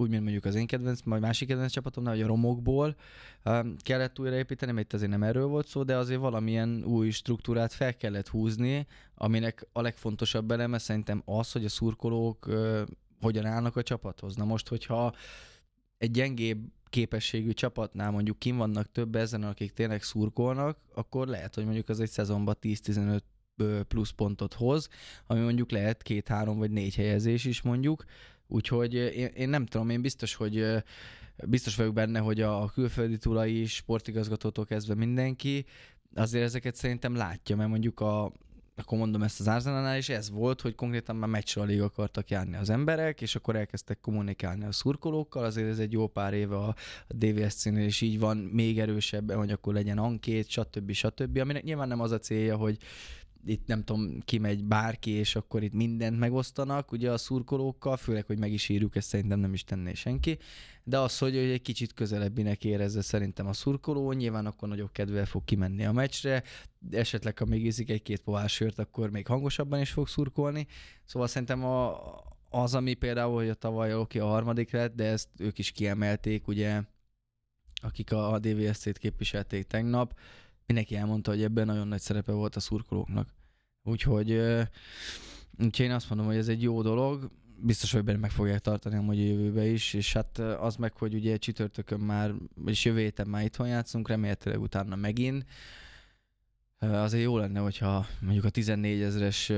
úgy, 0.00 0.08
mint 0.08 0.22
mondjuk 0.22 0.44
az 0.44 0.54
én 0.54 0.66
kedvenc, 0.66 1.02
majd 1.02 1.22
másik 1.22 1.48
kedvenc 1.48 1.72
csapatomnál, 1.72 2.14
hogy 2.14 2.22
a 2.22 2.26
romokból 2.26 2.96
um, 3.44 3.76
kellett 3.78 4.18
újraépíteni, 4.18 4.72
mert 4.72 4.84
itt 4.86 4.92
azért 4.92 5.10
nem 5.10 5.22
erről 5.22 5.46
volt 5.46 5.66
szó, 5.66 5.82
de 5.82 5.96
azért 5.96 6.20
valamilyen 6.20 6.84
új 6.84 7.10
struktúrát 7.10 7.72
fel 7.72 7.96
kellett 7.96 8.28
húzni, 8.28 8.86
aminek 9.14 9.66
a 9.72 9.80
legfontosabb 9.80 10.50
eleme 10.50 10.78
szerintem 10.78 11.22
az, 11.24 11.52
hogy 11.52 11.64
a 11.64 11.68
szurkolók 11.68 12.48
hogyan 13.20 13.46
állnak 13.46 13.76
a 13.76 13.82
csapathoz. 13.82 14.36
Na 14.36 14.44
most, 14.44 14.68
hogyha 14.68 15.14
egy 15.98 16.10
gyengébb 16.10 16.66
képességű 16.90 17.52
csapatnál 17.52 18.10
mondjuk 18.10 18.38
kim 18.38 18.56
vannak 18.56 18.92
több 18.92 19.16
ezen, 19.16 19.42
akik 19.42 19.72
tényleg 19.72 20.02
szurkolnak, 20.02 20.78
akkor 20.94 21.26
lehet, 21.26 21.54
hogy 21.54 21.64
mondjuk 21.64 21.88
az 21.88 22.00
egy 22.00 22.10
szezonban 22.10 22.56
10-15 22.62 23.20
plusz 23.88 24.10
pontot 24.10 24.54
hoz, 24.54 24.88
ami 25.26 25.40
mondjuk 25.40 25.70
lehet 25.70 26.02
két-három 26.02 26.58
vagy 26.58 26.70
négy 26.70 26.94
helyezés 26.94 27.44
is 27.44 27.62
mondjuk, 27.62 28.04
Úgyhogy 28.52 28.94
én, 28.94 29.30
én 29.34 29.48
nem 29.48 29.66
tudom, 29.66 29.90
én 29.90 30.02
biztos, 30.02 30.34
hogy 30.34 30.82
biztos 31.44 31.76
vagyok 31.76 31.94
benne, 31.94 32.18
hogy 32.18 32.40
a 32.40 32.70
külföldi 32.74 33.16
tulai 33.16 33.66
sportigazgatótól 33.66 34.64
kezdve 34.64 34.94
mindenki 34.94 35.64
azért 36.14 36.44
ezeket 36.44 36.74
szerintem 36.74 37.14
látja, 37.14 37.56
mert 37.56 37.68
mondjuk 37.68 38.00
a, 38.00 38.32
akkor 38.76 38.98
mondom 38.98 39.22
ezt 39.22 39.40
az 39.40 39.48
Arsenalnál 39.48 39.98
is, 39.98 40.08
ez 40.08 40.30
volt, 40.30 40.60
hogy 40.60 40.74
konkrétan 40.74 41.16
már 41.16 41.28
meccsralig 41.28 41.80
akartak 41.80 42.30
járni 42.30 42.56
az 42.56 42.70
emberek, 42.70 43.20
és 43.20 43.34
akkor 43.34 43.56
elkezdtek 43.56 44.00
kommunikálni 44.00 44.64
a 44.64 44.72
szurkolókkal, 44.72 45.44
azért 45.44 45.68
ez 45.68 45.78
egy 45.78 45.92
jó 45.92 46.06
pár 46.06 46.34
éve 46.34 46.56
a, 46.56 46.74
a 47.08 47.14
DVSC-nél 47.14 47.86
is 47.86 48.00
így 48.00 48.18
van, 48.18 48.36
még 48.36 48.78
erősebben, 48.78 49.36
hogy 49.36 49.50
akkor 49.50 49.74
legyen 49.74 49.98
ankét, 49.98 50.48
stb. 50.48 50.92
stb. 50.92 51.38
Aminek 51.38 51.62
nyilván 51.62 51.88
nem 51.88 52.00
az 52.00 52.10
a 52.10 52.18
célja, 52.18 52.56
hogy 52.56 52.78
itt 53.44 53.66
nem 53.66 53.84
tudom, 53.84 54.20
kimegy 54.20 54.64
bárki, 54.64 55.10
és 55.10 55.36
akkor 55.36 55.62
itt 55.62 55.72
mindent 55.72 56.18
megosztanak, 56.18 56.92
ugye 56.92 57.12
a 57.12 57.18
szurkolókkal, 57.18 57.96
főleg, 57.96 58.26
hogy 58.26 58.38
meg 58.38 58.52
is 58.52 58.68
írjuk, 58.68 58.96
ezt 58.96 59.08
szerintem 59.08 59.38
nem 59.38 59.52
is 59.52 59.64
tenné 59.64 59.94
senki, 59.94 60.38
de 60.84 60.98
az, 60.98 61.18
hogy 61.18 61.36
egy 61.36 61.62
kicsit 61.62 61.92
közelebbinek 61.92 62.64
érezze 62.64 63.02
szerintem 63.02 63.46
a 63.46 63.52
szurkoló, 63.52 64.12
nyilván 64.12 64.46
akkor 64.46 64.68
nagyobb 64.68 64.92
kedvel 64.92 65.26
fog 65.26 65.44
kimenni 65.44 65.84
a 65.84 65.92
meccsre, 65.92 66.42
esetleg 66.90 67.38
ha 67.38 67.44
még 67.44 67.64
ízik 67.64 67.90
egy-két 67.90 68.22
sört, 68.46 68.78
akkor 68.78 69.10
még 69.10 69.26
hangosabban 69.26 69.80
is 69.80 69.90
fog 69.90 70.08
szurkolni, 70.08 70.66
szóval 71.04 71.28
szerintem 71.28 71.64
a, 71.64 72.00
az, 72.48 72.74
ami 72.74 72.94
például, 72.94 73.34
hogy 73.34 73.48
a 73.48 73.54
tavaly 73.54 73.94
oké 73.94 74.18
a 74.18 74.26
harmadik 74.26 74.70
lett, 74.70 74.94
de 74.94 75.04
ezt 75.04 75.28
ők 75.38 75.58
is 75.58 75.70
kiemelték, 75.70 76.46
ugye, 76.46 76.82
akik 77.82 78.12
a 78.12 78.38
DVSC-t 78.38 78.98
képviselték 78.98 79.66
tegnap, 79.66 80.14
mindenki 80.72 80.96
elmondta, 80.96 81.30
hogy 81.30 81.42
ebben 81.42 81.66
nagyon 81.66 81.88
nagy 81.88 82.00
szerepe 82.00 82.32
volt 82.32 82.56
a 82.56 82.60
szurkolóknak. 82.60 83.28
Úgyhogy, 83.82 84.30
úgyhogy 85.58 85.84
én 85.86 85.90
azt 85.90 86.08
mondom, 86.08 86.26
hogy 86.26 86.36
ez 86.36 86.48
egy 86.48 86.62
jó 86.62 86.82
dolog, 86.82 87.30
biztos, 87.56 87.92
hogy 87.92 88.04
benne 88.04 88.18
meg 88.18 88.30
fogják 88.30 88.58
tartani 88.58 88.96
a 88.96 89.00
magyar 89.00 89.26
jövőbe 89.26 89.66
is, 89.66 89.94
és 89.94 90.12
hát 90.12 90.38
az 90.38 90.76
meg, 90.76 90.96
hogy 90.96 91.14
ugye 91.14 91.36
csütörtökön 91.36 92.00
már, 92.00 92.34
vagyis 92.54 92.84
jövő 92.84 92.98
héten 92.98 93.28
már 93.28 93.44
itthon 93.44 93.68
játszunk, 93.68 94.08
remélhetőleg 94.08 94.60
utána 94.60 94.96
megint. 94.96 95.44
Azért 96.78 97.22
jó 97.22 97.36
lenne, 97.36 97.60
hogyha 97.60 98.06
mondjuk 98.20 98.44
a 98.44 98.50
14 98.50 99.00
ezeres 99.00 99.52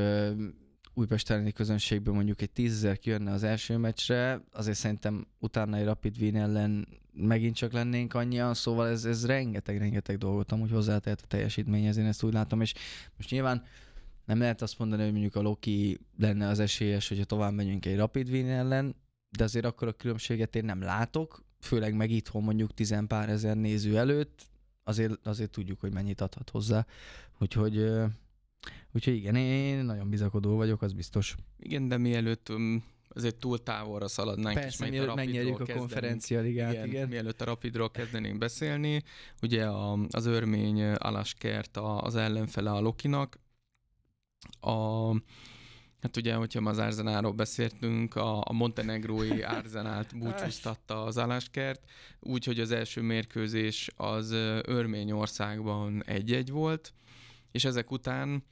Újpest 0.94 1.30
elleni 1.30 1.52
közönségből 1.52 2.14
mondjuk 2.14 2.42
egy 2.42 2.50
tízezer 2.50 2.98
kijönne 2.98 3.32
az 3.32 3.42
első 3.42 3.76
meccsre, 3.76 4.40
azért 4.52 4.76
szerintem 4.76 5.26
utána 5.38 5.76
egy 5.76 5.84
Rapid 5.84 6.16
Wien 6.20 6.36
ellen 6.36 6.88
megint 7.12 7.54
csak 7.54 7.72
lennénk 7.72 8.14
annyian, 8.14 8.54
szóval 8.54 8.88
ez, 8.88 9.04
ez 9.04 9.26
rengeteg-rengeteg 9.26 10.18
dolgot 10.18 10.52
amúgy 10.52 10.70
hozzátett 10.70 11.20
a 11.20 11.26
teljesítményhez, 11.26 11.96
én 11.96 12.06
ezt 12.06 12.22
úgy 12.22 12.32
látom, 12.32 12.60
és 12.60 12.74
most 13.16 13.30
nyilván 13.30 13.62
nem 14.24 14.38
lehet 14.38 14.62
azt 14.62 14.78
mondani, 14.78 15.02
hogy 15.02 15.12
mondjuk 15.12 15.34
a 15.34 15.40
Loki 15.40 15.98
lenne 16.18 16.48
az 16.48 16.58
esélyes, 16.58 17.08
hogyha 17.08 17.24
tovább 17.24 17.52
megyünk 17.52 17.86
egy 17.86 17.96
Rapid 17.96 18.28
Wien 18.28 18.48
ellen, 18.48 18.94
de 19.30 19.44
azért 19.44 19.64
akkor 19.64 19.88
a 19.88 19.92
különbséget 19.92 20.56
én 20.56 20.64
nem 20.64 20.82
látok, 20.82 21.44
főleg 21.60 21.94
meg 21.94 22.10
itthon 22.10 22.42
mondjuk 22.42 22.74
tizen 22.74 23.06
pár 23.06 23.28
ezer 23.28 23.56
néző 23.56 23.98
előtt, 23.98 24.50
azért, 24.84 25.26
azért 25.26 25.50
tudjuk, 25.50 25.80
hogy 25.80 25.92
mennyit 25.92 26.20
adhat 26.20 26.50
hozzá. 26.50 26.86
Úgyhogy 27.38 27.90
Úgyhogy 28.94 29.14
igen, 29.14 29.36
én 29.36 29.84
nagyon 29.84 30.10
bizakodó 30.10 30.56
vagyok, 30.56 30.82
az 30.82 30.92
biztos. 30.92 31.34
Igen, 31.58 31.88
de 31.88 31.96
mielőtt 31.96 32.52
azért 33.08 33.36
túl 33.36 33.62
távolra 33.62 34.08
szaladnánk. 34.08 34.58
Persze, 34.58 34.84
és 34.84 34.90
mielőtt 34.90 35.10
a 35.10 35.14
megnyerjük 35.14 35.60
a 35.60 35.74
konferencia 35.76 36.40
ligát, 36.40 36.72
igen, 36.72 36.86
igen. 36.86 37.08
Mielőtt 37.08 37.40
a 37.40 37.44
Rapidról 37.44 37.90
kezdenénk 37.90 38.38
beszélni, 38.38 39.02
ugye 39.42 39.66
a, 39.66 39.98
az 40.10 40.26
örmény 40.26 40.82
Alaskert 40.82 41.76
az 41.76 42.16
ellenfele 42.16 42.70
a 42.70 42.80
Lokinak, 42.80 43.38
a, 44.60 45.06
hát 46.00 46.16
ugye, 46.16 46.34
hogyha 46.34 46.60
ma 46.60 46.70
az 46.70 46.78
Árzenáról 46.78 47.32
beszéltünk, 47.32 48.14
a, 48.14 48.40
a 48.40 48.52
montenegrói 48.52 49.42
Árzenát 49.42 50.16
búcsúztatta 50.18 51.04
az 51.04 51.16
Alaskert, 51.16 51.90
úgyhogy 52.20 52.60
az 52.60 52.70
első 52.70 53.00
mérkőzés 53.00 53.90
az 53.96 54.30
Örményországban 54.62 56.02
egy-egy 56.06 56.50
volt, 56.50 56.94
és 57.50 57.64
ezek 57.64 57.90
után 57.90 58.44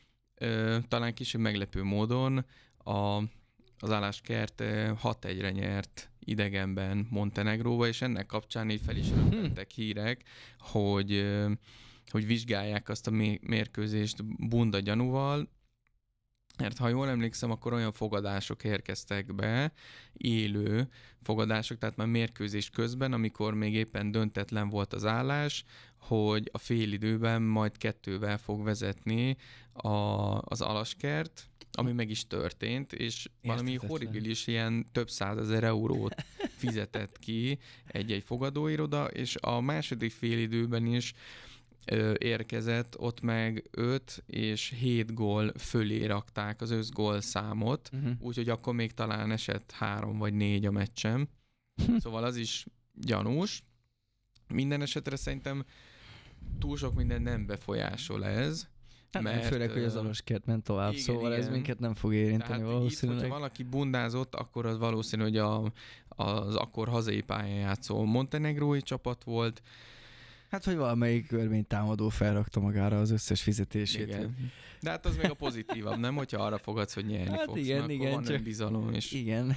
talán 0.89 1.15
kicsit 1.15 1.41
meglepő 1.41 1.83
módon 1.83 2.45
a, 2.85 3.17
az 3.79 3.91
álláskert 3.91 4.63
6-1-re 5.03 5.51
nyert 5.51 6.11
idegenben 6.19 7.07
Montenegróba, 7.11 7.87
és 7.87 8.03
ennek 8.03 8.27
kapcsán 8.27 8.71
így 8.71 8.81
fel 8.85 8.97
is 8.97 9.09
rögtettek 9.11 9.71
hírek, 9.71 10.23
hogy, 10.59 11.27
hogy 12.11 12.27
vizsgálják 12.27 12.89
azt 12.89 13.07
a 13.07 13.11
mérkőzést 13.41 14.47
bunda 14.49 14.79
gyanúval, 14.79 15.49
mert 16.59 16.79
ha 16.79 16.89
jól 16.89 17.09
emlékszem, 17.09 17.51
akkor 17.51 17.73
olyan 17.73 17.93
fogadások 17.93 18.65
érkeztek 18.65 19.35
be, 19.35 19.73
élő 20.17 20.89
fogadások, 21.23 21.79
tehát 21.79 21.97
már 21.97 22.07
mérkőzés 22.07 22.71
közben, 22.71 23.13
amikor 23.13 23.55
még 23.55 23.75
éppen 23.75 24.11
döntetlen 24.11 24.69
volt 24.69 24.93
az 24.93 25.05
állás, 25.05 25.65
hogy 25.97 26.49
a 26.53 26.59
fél 26.59 26.93
időben 26.93 27.43
majd 27.43 27.77
kettővel 27.77 28.39
fog 28.39 28.65
vezetni 28.65 29.37
a, 29.73 29.89
az 30.39 30.61
alaskert, 30.61 31.49
ami 31.73 31.93
meg 31.93 32.11
is 32.11 32.27
történt, 32.27 32.93
és 32.93 33.29
valami 33.43 33.75
horribilis 33.75 34.47
ilyen 34.47 34.87
több 34.93 35.11
százezer 35.11 35.65
eurót 35.65 36.15
fizetett 36.57 37.19
ki 37.19 37.59
egy-egy 37.87 38.23
fogadóiroda, 38.23 39.05
és 39.05 39.37
a 39.37 39.61
második 39.61 40.13
fél 40.13 40.39
időben 40.39 40.87
is 40.87 41.15
érkezett, 42.19 42.99
ott 42.99 43.21
meg 43.21 43.69
5 43.71 44.23
és 44.27 44.75
7 44.79 45.15
gól 45.15 45.53
fölé 45.59 46.05
rakták 46.05 46.61
az 46.61 46.71
összgól 46.71 47.21
számot, 47.21 47.91
uh-huh. 47.93 48.13
úgyhogy 48.19 48.49
akkor 48.49 48.75
még 48.75 48.93
talán 48.93 49.31
esett 49.31 49.71
3 49.71 50.19
vagy 50.19 50.35
4 50.35 50.67
a 50.67 50.71
meccsem. 50.71 51.29
szóval 51.99 52.25
az 52.25 52.37
is 52.37 52.67
gyanús. 52.95 53.63
Minden 54.49 54.83
esetre 54.83 55.17
szerintem 55.17 55.65
túl 56.59 56.77
sok 56.77 56.95
minden 56.95 57.23
nem 57.23 57.47
befolyásol 57.47 58.25
ez. 58.25 58.69
Hát 59.13 59.23
mert, 59.23 59.45
főleg, 59.45 59.71
hogy 59.71 59.85
az 59.85 59.97
alaskert 59.97 60.47
ment 60.47 60.65
tovább, 60.65 60.93
igen, 60.93 61.05
szóval 61.05 61.33
igen. 61.33 61.43
ez 61.45 61.49
minket 61.49 61.79
nem 61.79 61.95
fog 61.95 62.15
érinteni 62.15 62.43
Tehát 62.43 62.63
valószínűleg. 62.63 63.21
Itt, 63.21 63.27
hogyha 63.27 63.41
valaki 63.41 63.63
bundázott, 63.63 64.35
akkor 64.35 64.67
az 64.67 64.79
valószínű, 64.79 65.23
hogy 65.23 65.37
a, 65.37 65.73
az 66.09 66.55
akkor 66.55 66.89
hazai 66.89 67.21
pályán 67.21 67.59
játszó 67.59 68.05
montenegrói 68.05 68.83
csapat 68.83 69.25
volt. 69.25 69.63
Hát, 70.51 70.65
hogy 70.65 70.77
valamelyik 70.77 71.33
örmény 71.33 71.67
támadó 71.67 72.09
felrakta 72.09 72.61
magára 72.61 73.01
az 73.01 73.11
összes 73.11 73.43
fizetését. 73.43 74.07
Igen. 74.07 74.53
De 74.81 74.91
hát 74.91 75.07
az 75.07 75.17
még 75.17 75.31
a 75.31 75.35
pozitívabb, 75.35 75.99
nem? 75.99 76.15
Hogyha 76.15 76.43
arra 76.43 76.59
fogadsz, 76.59 76.95
hogy 76.95 77.07
nyerni 77.07 77.31
hát 77.31 77.45
fogsz, 77.45 77.59
igen, 77.59 77.91
igen, 77.91 78.11
van 78.11 78.23
csak... 78.23 78.43
bizalom. 78.43 78.95
És... 78.95 79.13
Igen. 79.13 79.57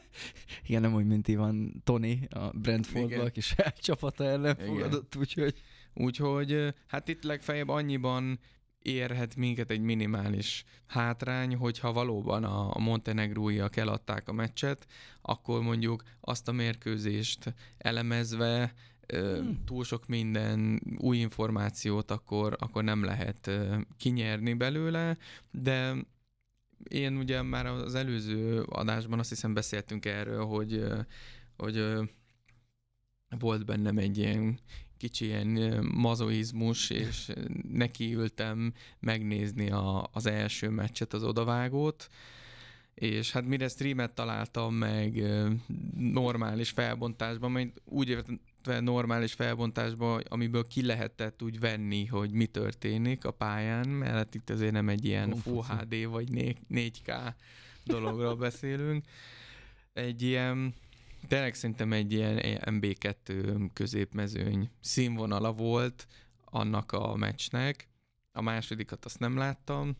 igen, 0.66 0.80
nem 0.80 0.94
úgy, 0.94 1.06
mint 1.06 1.28
Ivan 1.28 1.82
Tony 1.84 2.26
a 2.30 2.48
Brentfordban, 2.48 3.20
aki 3.20 3.40
saját 3.40 3.78
csapata 3.86 4.24
ellen 4.24 4.54
igen. 4.54 4.66
fogadott, 4.66 5.16
úgyhogy... 5.16 5.54
Úgyhogy 5.98 6.74
hát 6.86 7.08
itt 7.08 7.22
legfeljebb 7.22 7.68
annyiban 7.68 8.38
érhet 8.78 9.36
minket 9.36 9.70
egy 9.70 9.80
minimális 9.80 10.64
hátrány, 10.86 11.56
hogyha 11.56 11.92
valóban 11.92 12.44
a, 12.44 12.78
montenegróiak 12.78 13.76
eladták 13.76 14.28
a 14.28 14.32
meccset, 14.32 14.86
akkor 15.22 15.62
mondjuk 15.62 16.02
azt 16.20 16.48
a 16.48 16.52
mérkőzést 16.52 17.54
elemezve 17.78 18.72
hmm. 19.06 19.64
túl 19.64 19.84
sok 19.84 20.06
minden 20.06 20.82
új 20.98 21.16
információt 21.16 22.10
akkor, 22.10 22.56
akkor 22.58 22.84
nem 22.84 23.04
lehet 23.04 23.50
kinyerni 23.96 24.54
belőle, 24.54 25.16
de 25.50 25.94
én 26.88 27.16
ugye 27.16 27.42
már 27.42 27.66
az 27.66 27.94
előző 27.94 28.60
adásban 28.62 29.18
azt 29.18 29.28
hiszem 29.28 29.54
beszéltünk 29.54 30.06
erről, 30.06 30.44
hogy, 30.44 30.84
hogy 31.56 31.84
volt 33.38 33.64
bennem 33.64 33.98
egy 33.98 34.18
ilyen 34.18 34.58
kicsi 34.96 35.24
ilyen 35.24 35.84
mazoizmus, 35.94 36.90
és 36.90 37.32
nekiültem 37.72 38.72
megnézni 39.00 39.70
a, 39.70 40.08
az 40.12 40.26
első 40.26 40.68
meccset, 40.68 41.12
az 41.12 41.22
odavágót, 41.22 42.08
és 42.94 43.32
hát 43.32 43.44
mire 43.44 43.68
streamet 43.68 44.14
találtam 44.14 44.74
meg 44.74 45.22
normális 45.96 46.70
felbontásban, 46.70 47.50
majd 47.50 47.72
úgy 47.84 48.18
értve 48.66 48.80
normális 48.80 49.32
felbontásban, 49.32 50.22
amiből 50.28 50.66
ki 50.66 50.86
lehetett 50.86 51.42
úgy 51.42 51.60
venni, 51.60 52.06
hogy 52.06 52.32
mi 52.32 52.46
történik 52.46 53.24
a 53.24 53.30
pályán, 53.30 53.88
mert 53.88 54.34
itt 54.34 54.50
azért 54.50 54.72
nem 54.72 54.88
egy 54.88 55.04
ilyen 55.04 55.34
Full 55.34 55.64
HD 55.64 56.06
vagy 56.08 56.28
4K 56.70 57.34
dologról 57.84 58.36
beszélünk, 58.46 59.04
egy 59.92 60.22
ilyen, 60.22 60.74
tényleg 61.28 61.54
szerintem 61.54 61.92
egy 61.92 62.12
ilyen 62.12 62.38
MB2 62.64 63.68
középmezőny 63.72 64.70
színvonala 64.80 65.52
volt 65.52 66.06
annak 66.44 66.92
a 66.92 67.16
meccsnek. 67.16 67.88
A 68.32 68.42
másodikat 68.42 69.04
azt 69.04 69.18
nem 69.18 69.36
láttam, 69.36 69.96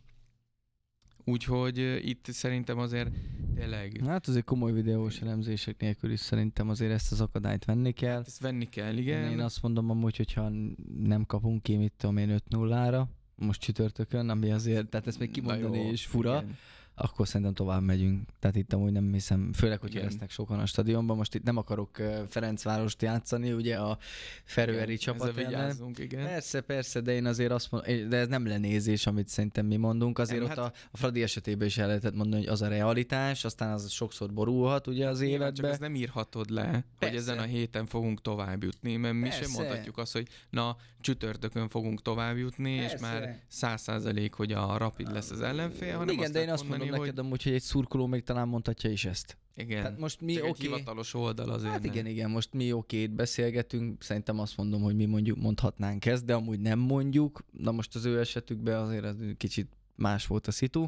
Úgyhogy 1.28 2.00
itt 2.08 2.26
szerintem 2.30 2.78
azért 2.78 3.10
tényleg... 3.54 4.00
Hát 4.06 4.26
azért 4.26 4.44
komoly 4.44 4.72
videós 4.72 5.20
elemzések 5.20 5.80
nélkül 5.80 6.10
is 6.10 6.20
szerintem 6.20 6.68
azért 6.68 6.92
ezt 6.92 7.12
az 7.12 7.20
akadályt 7.20 7.64
venni 7.64 7.92
kell. 7.92 8.22
Ezt 8.26 8.40
venni 8.40 8.68
kell, 8.68 8.96
igen. 8.96 9.30
Én 9.30 9.40
azt 9.40 9.62
mondom 9.62 9.90
amúgy, 9.90 10.16
hogyha 10.16 10.52
nem 10.98 11.24
kapunk 11.24 11.62
ki, 11.62 11.76
mit 11.76 11.92
tudom 11.96 12.16
én 12.16 12.40
5-0-ra, 12.50 13.04
most 13.34 13.60
csütörtökön, 13.60 14.28
ami 14.28 14.50
azért, 14.50 14.88
tehát 14.88 15.06
ezt 15.06 15.18
még 15.18 15.30
kimondani 15.30 15.84
jó, 15.84 15.90
is 15.90 16.06
fura. 16.06 16.42
Igen 16.42 16.56
akkor 16.96 17.26
szerintem 17.26 17.54
tovább 17.54 17.82
megyünk. 17.82 18.28
Tehát 18.38 18.56
itt 18.56 18.72
amúgy 18.72 18.92
nem 18.92 19.12
hiszem, 19.12 19.52
főleg, 19.52 19.80
hogy 19.80 19.94
lesznek 19.94 20.30
sokan 20.30 20.58
a 20.58 20.66
stadionban. 20.66 21.16
Most 21.16 21.34
itt 21.34 21.42
nem 21.42 21.56
akarok 21.56 21.96
Ferencvárost 22.28 23.02
játszani, 23.02 23.52
ugye 23.52 23.76
a 23.76 23.98
Ferőeri 24.44 24.96
csapat 24.96 25.38
ellen. 25.38 25.76
igen. 25.96 26.24
Persze, 26.24 26.60
persze, 26.60 27.00
de 27.00 27.12
én 27.12 27.26
azért 27.26 27.50
azt 27.50 27.70
mondom, 27.70 28.08
de 28.08 28.16
ez 28.16 28.28
nem 28.28 28.46
lenézés, 28.46 29.06
amit 29.06 29.28
szerintem 29.28 29.66
mi 29.66 29.76
mondunk. 29.76 30.18
Azért 30.18 30.40
nem, 30.40 30.50
ott 30.50 30.56
hát... 30.56 30.66
a, 30.66 30.88
a 30.90 30.96
Fradi 30.96 31.22
esetében 31.22 31.66
is 31.66 31.78
el 31.78 31.86
lehetett 31.86 32.14
mondani, 32.14 32.42
hogy 32.42 32.52
az 32.52 32.62
a 32.62 32.68
realitás, 32.68 33.44
aztán 33.44 33.72
az 33.72 33.90
sokszor 33.90 34.32
borulhat 34.32 34.86
ugye 34.86 35.08
az 35.08 35.20
életbe. 35.20 35.52
Csak 35.52 35.70
ezt 35.70 35.80
nem 35.80 35.94
írhatod 35.94 36.50
le, 36.50 36.62
persze. 36.62 36.84
hogy 36.98 37.16
ezen 37.16 37.38
a 37.38 37.42
héten 37.42 37.86
fogunk 37.86 38.22
tovább 38.22 38.62
jutni, 38.62 38.96
mert 38.96 39.14
mi 39.14 39.20
persze. 39.20 39.42
sem 39.42 39.50
mondhatjuk 39.50 39.98
azt, 39.98 40.12
hogy 40.12 40.28
na, 40.50 40.76
csütörtökön 41.00 41.68
fogunk 41.68 42.02
tovább 42.02 42.36
jutni, 42.36 42.76
persze. 42.76 42.94
és 42.94 43.00
már 43.00 43.38
száz 43.48 43.82
százalék, 43.82 44.32
hogy 44.34 44.52
a 44.52 44.76
Rapid 44.76 45.12
lesz 45.12 45.30
az 45.30 45.40
ellenfél, 45.40 45.96
hanem 45.96 46.08
Igen, 46.08 46.24
azt 46.24 46.32
de 46.32 46.42
én 46.42 46.50
azt 46.50 46.68
mondani, 46.68 46.85
mondom 46.90 47.06
hogy... 47.06 47.08
neked 47.08 47.24
amúgy, 47.24 47.42
hogy 47.42 47.52
egy 47.52 47.62
szurkoló 47.62 48.06
még 48.06 48.22
talán 48.22 48.48
mondhatja 48.48 48.90
is 48.90 49.04
ezt. 49.04 49.36
Igen, 49.56 49.82
Tehát 49.82 49.98
most 49.98 50.20
mi 50.20 50.38
oké. 50.40 50.48
Okay. 50.48 50.66
hivatalos 50.66 51.14
oldal 51.14 51.50
azért. 51.50 51.72
Hát 51.72 51.82
nem. 51.82 51.92
igen, 51.92 52.06
igen, 52.06 52.30
most 52.30 52.52
mi 52.52 52.72
oké, 52.72 53.02
itt 53.02 53.10
beszélgetünk, 53.10 54.02
szerintem 54.02 54.38
azt 54.38 54.56
mondom, 54.56 54.82
hogy 54.82 54.96
mi 54.96 55.04
mondjuk 55.04 55.38
mondhatnánk 55.38 56.06
ezt, 56.06 56.24
de 56.24 56.34
amúgy 56.34 56.60
nem 56.60 56.78
mondjuk. 56.78 57.44
Na 57.50 57.72
most 57.72 57.94
az 57.94 58.04
ő 58.04 58.18
esetükben 58.20 58.82
azért 58.82 59.04
ez 59.04 59.16
kicsit 59.36 59.68
más 59.94 60.26
volt 60.26 60.46
a 60.46 60.50
szitu, 60.50 60.86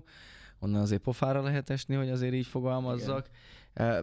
onnan 0.59 0.81
azért 0.81 1.02
pofára 1.02 1.43
lehet 1.43 1.71
esni, 1.71 1.95
hogy 1.95 2.11
azért 2.11 2.35
így 2.35 2.47
fogalmazzak. 2.47 3.26
Igen. 3.28 3.40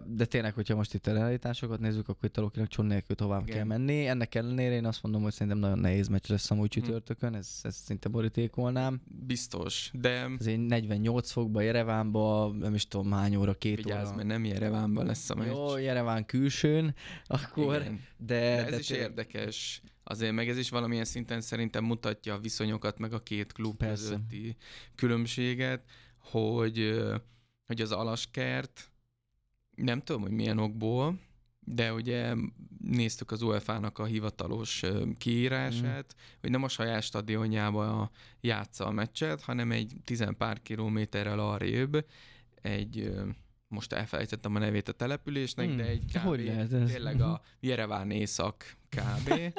De 0.06 0.26
tényleg, 0.26 0.54
hogyha 0.54 0.76
most 0.76 0.94
itt 0.94 1.08
a 1.08 1.14
realitásokat 1.14 1.80
nézzük, 1.80 2.10
akkor 2.10 2.30
itt 2.30 2.38
a 2.38 2.42
Lokinak 2.42 2.68
cson 2.68 2.86
nélkül 2.86 3.16
tovább 3.16 3.42
Igen. 3.42 3.56
kell 3.56 3.66
menni. 3.66 4.08
Ennek 4.08 4.36
ellenére 4.36 4.74
én 4.74 4.86
azt 4.86 5.04
mondom, 5.04 5.22
hogy 5.22 5.32
szerintem 5.32 5.58
nagyon 5.58 5.80
nehéz 5.80 6.08
meccs 6.08 6.30
lesz 6.30 6.52
amúgy 6.52 6.74
hm. 6.74 6.80
csütörtökön, 6.80 7.36
ez, 7.36 7.60
ez 7.62 7.76
szinte 7.76 8.10
borítékolnám. 8.10 9.02
Biztos, 9.06 9.92
de... 9.94 10.30
Ez 10.40 10.46
egy 10.46 10.60
48 10.60 11.32
fokba, 11.32 11.62
Jerevánba, 11.62 12.52
nem 12.60 12.74
is 12.74 12.88
tudom 12.88 13.12
hány 13.12 13.36
óra, 13.36 13.54
két 13.54 13.76
Vigyázz, 13.76 14.08
óra. 14.08 14.16
mert 14.16 14.28
nem 14.28 14.46
Jerevánban 14.46 15.06
lesz 15.06 15.30
a 15.30 15.36
meccs. 15.36 15.48
Jó, 15.48 15.78
Jereván 15.78 16.26
külsőn, 16.26 16.94
akkor... 17.26 17.82
Igen. 17.82 18.00
De, 18.18 18.40
de 18.40 18.66
ez 18.66 18.70
de 18.70 18.78
is 18.78 18.88
tényleg... 18.88 19.08
érdekes. 19.10 19.82
Azért 20.04 20.34
meg 20.34 20.50
ez 20.50 20.58
is 20.58 20.70
valamilyen 20.70 21.06
szinten 21.06 21.42
szerintem 21.42 21.84
mutatja 21.84 22.34
a 22.34 22.40
viszonyokat, 22.40 23.00
meg 23.00 23.14
a 23.14 23.24
két 23.24 23.54
klub 23.54 23.78
Persze. 23.78 24.04
közötti 24.04 24.56
különbséget, 24.96 25.84
hogy, 26.18 27.04
hogy 27.66 27.82
az 27.82 27.92
Alaskert 27.92 28.90
nem 29.76 30.02
tudom, 30.02 30.22
hogy 30.22 30.32
milyen 30.32 30.58
okból, 30.58 31.20
de 31.60 31.94
ugye 31.94 32.36
néztük 32.78 33.32
az 33.32 33.42
UEFA-nak 33.42 34.00
a 34.00 34.06
hivatalos 34.06 34.84
kiírását, 35.18 36.16
mm. 36.16 36.38
hogy 36.42 36.50
nem 36.50 36.64
a 36.64 36.68
saját 36.68 37.02
stadionjába 37.02 38.12
játsza 38.42 38.86
a 38.86 38.92
meccset, 38.92 39.42
hanem 39.42 39.72
egy 39.72 39.94
tizen 40.04 40.38
pár 40.38 40.62
kilométerrel 40.62 41.40
arrébb 41.40 42.06
egy 42.62 43.14
most 43.68 43.94
elfelejtettem 43.94 44.56
a 44.56 44.60
nevét 44.60 44.88
a 44.88 44.92
településnek, 44.92 45.68
hmm. 45.68 45.78
de 45.78 45.86
egy 45.86 46.06
kb. 46.14 46.18
Hogy 46.18 46.46
lehet 46.46 46.74
ez? 46.74 46.92
tényleg 46.92 47.22
a 47.22 47.42
Jereván 47.60 48.12
észak 48.12 48.78
kb. 48.90 49.34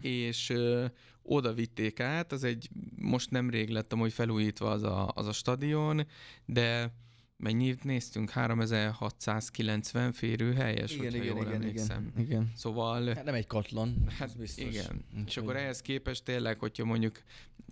és 0.00 0.50
ö, 0.50 0.86
oda 1.22 1.52
vitték 1.52 2.00
át, 2.00 2.32
az 2.32 2.44
egy, 2.44 2.68
most 2.96 3.30
nemrég 3.30 3.68
lett 3.68 3.92
amúgy 3.92 4.12
felújítva 4.12 4.70
az 4.70 4.82
a, 4.82 5.12
az 5.14 5.26
a 5.26 5.32
stadion, 5.32 6.06
de 6.44 6.94
mennyit 7.40 7.84
néztünk? 7.84 8.30
3690 8.30 10.12
férőhelyes, 10.12 10.92
igen, 10.92 11.04
hogyha 11.04 11.22
igen, 11.22 11.36
jól 11.36 11.44
igen, 11.44 11.54
emlékszem. 11.54 12.12
Igen, 12.14 12.26
igen. 12.26 12.52
Szóval... 12.56 13.06
Hát 13.06 13.24
nem 13.24 13.34
egy 13.34 13.46
katlan, 13.46 14.06
hát 14.18 14.38
biztos. 14.38 14.64
Igen. 14.64 15.04
Úgy 15.18 15.26
és 15.26 15.36
akkor 15.36 15.56
ehhez 15.56 15.80
képest 15.80 16.24
tényleg, 16.24 16.58
hogyha 16.58 16.84
mondjuk 16.84 17.22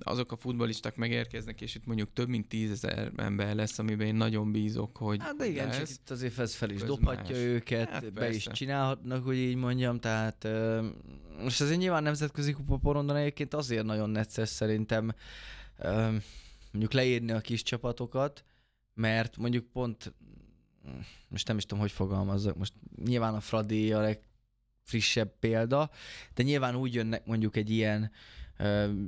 azok 0.00 0.32
a 0.32 0.36
futbolisták 0.36 0.96
megérkeznek, 0.96 1.60
és 1.60 1.74
itt 1.74 1.86
mondjuk 1.86 2.12
több 2.12 2.28
mint 2.28 2.48
tízezer 2.48 3.12
ember 3.16 3.54
lesz, 3.54 3.78
amiben 3.78 4.06
én 4.06 4.14
nagyon 4.14 4.52
bízok, 4.52 4.96
hogy 4.96 5.20
Hát 5.22 5.36
de 5.36 5.46
igen, 5.46 5.66
lesz, 5.66 5.78
csak 5.78 5.88
itt 5.88 6.10
azért 6.10 6.38
ez 6.38 6.54
fel 6.54 6.70
is 6.70 6.82
dobhatja 6.82 7.36
más. 7.36 7.44
őket, 7.44 7.88
hát, 7.88 8.12
be 8.12 8.20
persze. 8.20 8.36
is 8.36 8.46
csinálhatnak, 8.52 9.24
hogy 9.24 9.36
így 9.36 9.56
mondjam, 9.56 9.98
tehát 9.98 10.48
most 11.42 11.60
azért 11.60 11.78
nyilván 11.78 12.02
nemzetközi 12.02 12.52
kupa 12.52 12.76
porondon 12.76 13.16
egyébként 13.16 13.54
azért 13.54 13.84
nagyon 13.84 14.10
necces 14.10 14.48
szerintem 14.48 15.14
mondjuk 16.70 16.92
leírni 16.92 17.32
a 17.32 17.40
kis 17.40 17.62
csapatokat, 17.62 18.44
mert 18.98 19.36
mondjuk 19.36 19.64
pont, 19.64 20.14
most 21.28 21.48
nem 21.48 21.56
is 21.56 21.62
tudom, 21.62 21.78
hogy 21.78 21.92
fogalmazzak, 21.92 22.56
most 22.56 22.72
nyilván 23.04 23.34
a 23.34 23.40
Fradi 23.40 23.92
a 23.92 24.00
legfrissebb 24.00 25.38
példa, 25.38 25.90
de 26.34 26.42
nyilván 26.42 26.76
úgy 26.76 26.94
jönnek 26.94 27.26
mondjuk 27.26 27.56
egy 27.56 27.70
ilyen 27.70 28.10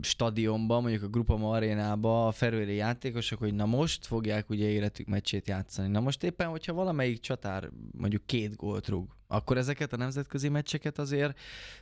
stadionba, 0.01 0.81
mondjuk 0.81 1.03
a 1.03 1.09
Grupama 1.09 1.51
arénába 1.51 2.27
a 2.27 2.33
ferőri 2.33 2.75
játékosok, 2.75 3.39
hogy 3.39 3.55
na 3.55 3.67
most 3.67 4.07
fogják 4.07 4.51
ugye 4.51 4.69
életük 4.69 5.07
meccsét 5.07 5.49
játszani. 5.49 5.89
Na 5.89 6.01
most 6.01 6.23
éppen, 6.23 6.49
hogyha 6.49 6.73
valamelyik 6.73 7.21
csatár 7.21 7.71
mondjuk 7.99 8.27
két 8.27 8.57
gólt 8.57 8.89
rúg, 8.89 9.09
akkor 9.27 9.59
ezeket 9.59 9.93
a 9.93 9.97
nemzetközi 9.97 10.49
meccseket 10.49 10.99
azért 10.99 11.39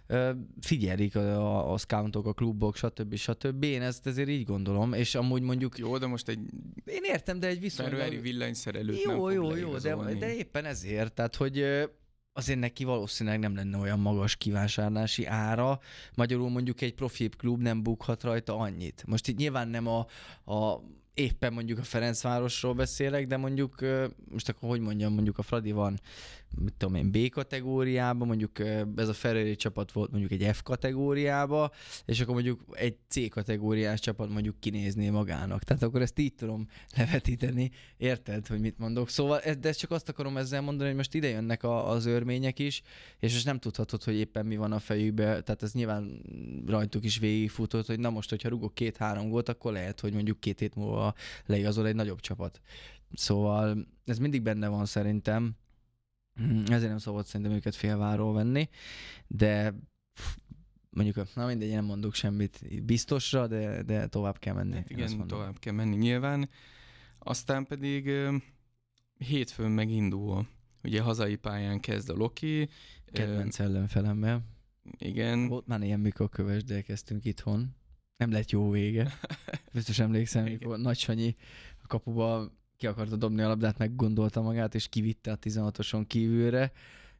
ö, 0.06 0.30
figyelik 0.60 1.16
a, 1.16 1.20
a, 1.20 1.72
a 1.72 1.78
scoutok, 1.78 2.26
a 2.26 2.32
klubok, 2.32 2.76
stb. 2.76 3.14
stb. 3.14 3.62
Én 3.62 3.82
ezt 3.82 4.06
ezért 4.06 4.28
így 4.28 4.44
gondolom, 4.44 4.92
és 4.92 5.14
amúgy 5.14 5.42
mondjuk... 5.42 5.78
Jó, 5.78 5.98
de 5.98 6.06
most 6.06 6.28
egy... 6.28 6.38
Én 6.84 7.02
értem, 7.02 7.40
de 7.40 7.46
egy 7.46 7.60
viszonylag... 7.60 7.94
Ferőeri 7.94 8.20
villanyszerelőt 8.20 9.02
jó, 9.02 9.10
nem 9.10 9.34
Jó, 9.34 9.56
jó, 9.56 9.76
de, 9.76 9.96
de 10.18 10.34
éppen 10.34 10.64
ezért, 10.64 11.12
tehát 11.12 11.36
hogy 11.36 11.64
azért 12.38 12.58
neki 12.58 12.84
valószínűleg 12.84 13.38
nem 13.38 13.54
lenne 13.54 13.78
olyan 13.78 13.98
magas 13.98 14.36
kivásárlási 14.36 15.26
ára. 15.26 15.80
Magyarul 16.14 16.50
mondjuk 16.50 16.80
egy 16.80 16.94
profi 16.94 17.28
klub 17.28 17.62
nem 17.62 17.82
bukhat 17.82 18.22
rajta 18.22 18.56
annyit. 18.56 19.04
Most 19.06 19.28
itt 19.28 19.36
nyilván 19.36 19.68
nem 19.68 19.86
a, 19.86 20.06
a 20.52 20.80
éppen 21.14 21.52
mondjuk 21.52 21.78
a 21.78 21.82
Ferencvárosról 21.82 22.74
beszélek, 22.74 23.26
de 23.26 23.36
mondjuk, 23.36 23.74
most 24.30 24.48
akkor 24.48 24.68
hogy 24.68 24.80
mondjam, 24.80 25.12
mondjuk 25.12 25.38
a 25.38 25.42
Fradi 25.42 25.72
van 25.72 26.00
mit 26.56 26.74
tudom 26.76 26.94
én, 26.94 27.10
B 27.10 27.28
kategóriába, 27.28 28.24
mondjuk 28.24 28.58
ez 28.96 29.08
a 29.08 29.12
Ferrari 29.12 29.56
csapat 29.56 29.92
volt 29.92 30.10
mondjuk 30.10 30.32
egy 30.32 30.54
F 30.54 30.62
kategóriába, 30.62 31.70
és 32.04 32.20
akkor 32.20 32.34
mondjuk 32.34 32.64
egy 32.72 32.96
C 33.08 33.28
kategóriás 33.28 34.00
csapat 34.00 34.30
mondjuk 34.30 34.60
kinézné 34.60 35.10
magának. 35.10 35.62
Tehát 35.62 35.82
akkor 35.82 36.02
ezt 36.02 36.18
így 36.18 36.34
tudom 36.34 36.66
levetíteni, 36.96 37.70
érted, 37.96 38.46
hogy 38.46 38.60
mit 38.60 38.78
mondok? 38.78 39.08
Szóval, 39.08 39.40
de 39.60 39.68
ezt 39.68 39.78
csak 39.78 39.90
azt 39.90 40.08
akarom 40.08 40.36
ezzel 40.36 40.60
mondani, 40.60 40.88
hogy 40.88 40.96
most 40.96 41.14
ide 41.14 41.28
jönnek 41.28 41.62
a, 41.62 41.90
az 41.90 42.06
örmények 42.06 42.58
is, 42.58 42.82
és 43.18 43.32
most 43.32 43.44
nem 43.44 43.58
tudhatod, 43.58 44.02
hogy 44.02 44.14
éppen 44.14 44.46
mi 44.46 44.56
van 44.56 44.72
a 44.72 44.78
fejükbe, 44.78 45.24
tehát 45.24 45.62
ez 45.62 45.72
nyilván 45.72 46.22
rajtuk 46.66 47.04
is 47.04 47.18
végigfutott, 47.18 47.86
hogy 47.86 47.98
na 47.98 48.10
most, 48.10 48.30
hogyha 48.30 48.48
rugok 48.48 48.74
két-három 48.74 49.28
gólt, 49.28 49.48
akkor 49.48 49.72
lehet, 49.72 50.00
hogy 50.00 50.12
mondjuk 50.12 50.40
két 50.40 50.58
hét 50.58 50.74
múlva 50.74 51.14
leigazol 51.46 51.86
egy 51.86 51.94
nagyobb 51.94 52.20
csapat. 52.20 52.60
Szóval 53.12 53.86
ez 54.04 54.18
mindig 54.18 54.42
benne 54.42 54.68
van 54.68 54.86
szerintem, 54.86 55.56
ezért 56.66 56.88
nem 56.88 56.98
szabad 56.98 57.26
szerintem 57.26 57.56
őket 57.56 57.74
félváról 57.74 58.34
venni, 58.34 58.68
de 59.26 59.74
mondjuk, 60.90 61.34
na 61.34 61.46
mindegy, 61.46 61.70
nem 61.70 61.84
mondok 61.84 62.14
semmit 62.14 62.84
biztosra, 62.84 63.46
de, 63.46 63.82
de 63.82 64.06
tovább 64.06 64.38
kell 64.38 64.54
menni. 64.54 64.74
Hát 64.74 64.90
igen, 64.90 65.26
tovább 65.26 65.58
kell 65.58 65.72
menni 65.72 65.96
nyilván. 65.96 66.48
Aztán 67.18 67.66
pedig 67.66 68.10
hétfőn 69.18 69.70
megindul. 69.70 70.46
Ugye 70.82 71.00
hazai 71.00 71.36
pályán 71.36 71.80
kezd 71.80 72.10
a 72.10 72.14
Loki. 72.14 72.68
Kedvenc 73.12 73.58
ellenfelemmel. 73.58 74.42
Igen. 74.98 75.48
Volt 75.48 75.66
már 75.66 75.82
ilyen, 75.82 76.00
mikor 76.00 76.28
kövesd 76.28 76.70
elkezdtünk 76.70 77.24
itthon. 77.24 77.76
Nem 78.16 78.30
lett 78.30 78.50
jó 78.50 78.70
vége. 78.70 79.12
Biztos 79.72 79.98
emlékszem, 79.98 80.44
mikor 80.44 80.78
Nagy 80.78 80.98
Sanyi 80.98 81.36
a 81.82 81.86
kapuba 81.86 82.52
ki 82.78 82.86
akarta 82.86 83.16
dobni 83.16 83.42
a 83.42 83.48
labdát, 83.48 83.78
meggondolta 83.78 84.42
magát, 84.42 84.74
és 84.74 84.88
kivitte 84.88 85.32
a 85.32 85.38
16-oson 85.38 86.04
kívülre, 86.06 86.72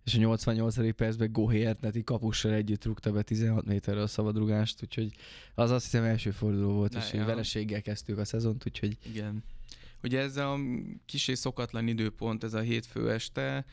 és 0.04 0.14
a 0.14 0.18
88. 0.18 0.94
percben 0.94 1.32
Gohért 1.32 1.80
neti 1.80 2.02
kapussal 2.02 2.52
együtt 2.52 2.84
rúgta 2.84 3.12
be 3.12 3.22
16 3.22 3.66
méterre 3.66 4.00
a 4.00 4.06
szabadrugást, 4.06 4.82
úgyhogy 4.82 5.14
az 5.54 5.70
azt 5.70 5.84
hiszem 5.84 6.04
első 6.04 6.30
forduló 6.30 6.72
volt, 6.72 6.92
Na, 6.92 6.98
és 6.98 7.12
ja. 7.12 7.24
vereséggel 7.24 7.82
kezdtük 7.82 8.18
a 8.18 8.24
szezont, 8.24 8.66
úgyhogy... 8.66 8.98
Igen. 9.06 9.44
Ugye 10.02 10.20
ez 10.20 10.36
a 10.36 10.58
kis 11.06 11.28
és 11.28 11.38
szokatlan 11.38 11.88
időpont, 11.88 12.44
ez 12.44 12.54
a 12.54 12.60
hétfő 12.60 13.10
este, 13.10 13.64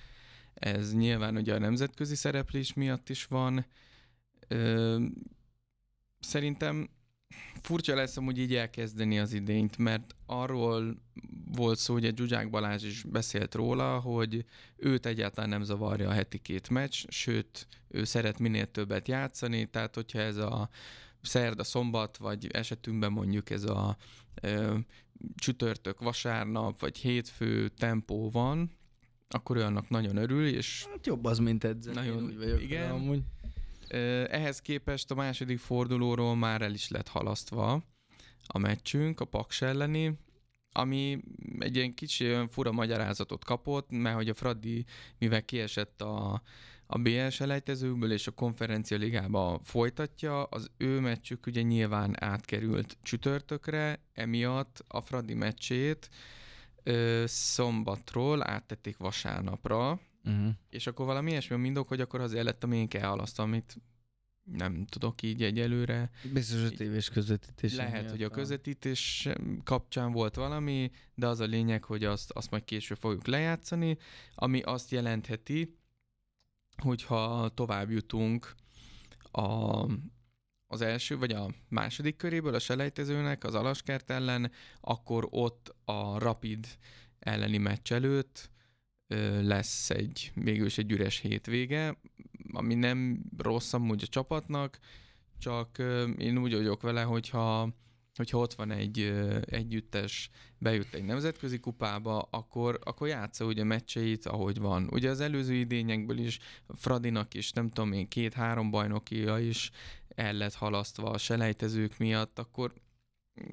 ez 0.53 0.93
nyilván 0.93 1.35
ugye 1.35 1.53
a 1.53 1.59
nemzetközi 1.59 2.15
szereplés 2.15 2.73
miatt 2.73 3.09
is 3.09 3.25
van. 3.25 3.65
Ö, 4.47 5.01
szerintem 6.19 6.89
furcsa 7.61 7.95
lesz 7.95 8.17
amúgy 8.17 8.39
így 8.39 8.55
elkezdeni 8.55 9.19
az 9.19 9.33
idényt, 9.33 9.77
mert 9.77 10.15
arról 10.25 10.95
volt 11.55 11.77
szó, 11.77 11.93
hogy 11.93 12.13
Zsuzsák 12.17 12.49
Balázs 12.49 12.83
is 12.83 13.03
beszélt 13.03 13.55
róla, 13.55 13.99
hogy 13.99 14.45
őt 14.75 15.05
egyáltalán 15.05 15.49
nem 15.49 15.63
zavarja 15.63 16.09
a 16.09 16.13
heti 16.13 16.37
két 16.37 16.69
meccs, 16.69 17.05
sőt, 17.07 17.67
ő 17.87 18.03
szeret 18.03 18.39
minél 18.39 18.71
többet 18.71 19.07
játszani, 19.07 19.65
tehát 19.65 19.95
hogyha 19.95 20.19
ez 20.19 20.37
a 20.37 20.69
szerda, 21.21 21.63
szombat, 21.63 22.17
vagy 22.17 22.47
esetünkben 22.51 23.11
mondjuk 23.11 23.49
ez 23.49 23.63
a 23.63 23.97
ö, 24.41 24.77
csütörtök, 25.35 25.99
vasárnap, 25.99 26.79
vagy 26.79 26.97
hétfő 26.97 27.67
tempó 27.67 28.29
van, 28.29 28.71
akkor 29.29 29.57
ő 29.57 29.61
annak 29.61 29.89
nagyon 29.89 30.17
örül, 30.17 30.47
és... 30.47 30.85
Hát 30.89 31.05
jobb 31.05 31.25
az, 31.25 31.37
mint 31.37 31.63
edzeni. 31.63 31.95
Nagyon, 31.95 32.23
úgy 32.23 32.37
vagyok 32.37 32.61
igen. 32.61 32.91
Amúgy. 32.91 33.21
Ehhez 34.29 34.61
képest 34.61 35.11
a 35.11 35.15
második 35.15 35.59
fordulóról 35.59 36.35
már 36.35 36.61
el 36.61 36.73
is 36.73 36.89
lett 36.89 37.07
halasztva 37.07 37.83
a 38.47 38.57
meccsünk, 38.57 39.19
a 39.19 39.25
Paks 39.25 39.61
elleni, 39.61 40.19
ami 40.71 41.19
egy 41.59 41.75
ilyen 41.75 41.93
kicsi 41.93 42.33
fura 42.49 42.71
magyarázatot 42.71 43.45
kapott, 43.45 43.87
mert 43.89 44.15
hogy 44.15 44.29
a 44.29 44.33
Fradi, 44.33 44.85
mivel 45.17 45.45
kiesett 45.45 46.01
a, 46.01 46.41
a 46.87 46.97
BL 46.97 47.27
selejtezőkből 47.27 48.11
és 48.11 48.27
a 48.27 48.31
konferencia 48.31 48.97
ligába 48.97 49.59
folytatja, 49.63 50.43
az 50.43 50.69
ő 50.77 50.99
meccsük 50.99 51.45
ugye 51.45 51.61
nyilván 51.61 52.23
átkerült 52.23 52.97
csütörtökre, 53.03 53.99
emiatt 54.13 54.83
a 54.87 55.01
Fradi 55.01 55.33
meccsét 55.33 56.09
ö, 56.83 57.23
szombatról 57.27 58.49
áttették 58.49 58.97
vasárnapra, 58.97 59.99
Uh-huh. 60.25 60.49
és 60.69 60.87
akkor 60.87 61.05
valami 61.05 61.29
ilyesmi 61.29 61.55
a 61.55 61.59
mindok, 61.59 61.87
hogy 61.87 62.01
akkor 62.01 62.21
azért 62.21 62.43
lett, 62.43 62.63
ami 62.63 62.77
én 62.77 62.87
kell 62.87 63.07
halasztva, 63.07 63.43
amit 63.43 63.77
nem 64.43 64.85
tudok 64.85 65.21
így 65.21 65.43
egyelőre. 65.43 66.09
Biztos 66.33 66.63
a 66.63 66.69
tévés 66.69 67.09
közvetítés. 67.09 67.75
Lehet, 67.75 68.09
hogy 68.09 68.23
a 68.23 68.29
közvetítés 68.29 69.29
kapcsán 69.63 70.11
volt 70.11 70.35
valami, 70.35 70.91
de 71.15 71.27
az 71.27 71.39
a 71.39 71.45
lényeg, 71.45 71.83
hogy 71.83 72.03
azt, 72.03 72.31
azt 72.31 72.51
majd 72.51 72.63
később 72.63 72.97
fogjuk 72.97 73.27
lejátszani, 73.27 73.97
ami 74.35 74.61
azt 74.61 74.91
jelentheti, 74.91 75.77
hogyha 76.81 77.49
tovább 77.49 77.89
jutunk 77.89 78.55
a, 79.31 79.85
az 80.67 80.81
első 80.81 81.17
vagy 81.17 81.31
a 81.31 81.53
második 81.67 82.15
köréből 82.15 82.53
a 82.53 82.59
selejtezőnek 82.59 83.43
az 83.43 83.55
Alaskert 83.55 84.09
ellen, 84.09 84.51
akkor 84.81 85.27
ott 85.29 85.75
a 85.85 86.19
Rapid 86.19 86.67
elleni 87.19 87.57
meccs 87.57 87.91
előtt 87.91 88.49
lesz 89.41 89.89
egy 89.89 90.31
végül 90.35 90.69
egy 90.75 90.91
üres 90.91 91.19
hétvége, 91.19 91.97
ami 92.51 92.73
nem 92.73 93.23
rossz 93.37 93.73
amúgy 93.73 94.03
a 94.03 94.07
csapatnak, 94.07 94.79
csak 95.37 95.77
én 96.17 96.37
úgy 96.37 96.53
vagyok 96.53 96.81
vele, 96.81 97.01
hogyha, 97.01 97.69
hogyha 98.15 98.37
ott 98.37 98.53
van 98.53 98.71
egy 98.71 99.13
együttes, 99.45 100.29
bejut 100.57 100.93
egy 100.93 101.03
nemzetközi 101.03 101.59
kupába, 101.59 102.21
akkor, 102.21 102.79
akkor 102.83 103.07
játsza 103.07 103.45
ugye 103.45 103.63
meccseit, 103.63 104.25
ahogy 104.25 104.59
van. 104.59 104.89
Ugye 104.91 105.09
az 105.09 105.19
előző 105.19 105.53
idényekből 105.53 106.17
is 106.17 106.39
Fradinak 106.67 107.33
is, 107.33 107.51
nem 107.51 107.69
tudom 107.69 107.91
én, 107.91 108.07
két-három 108.07 108.71
bajnokia 108.71 109.39
is 109.39 109.71
el 110.07 110.33
lett 110.33 110.53
halasztva 110.53 111.09
a 111.09 111.17
selejtezők 111.17 111.97
miatt, 111.97 112.39
akkor 112.39 112.73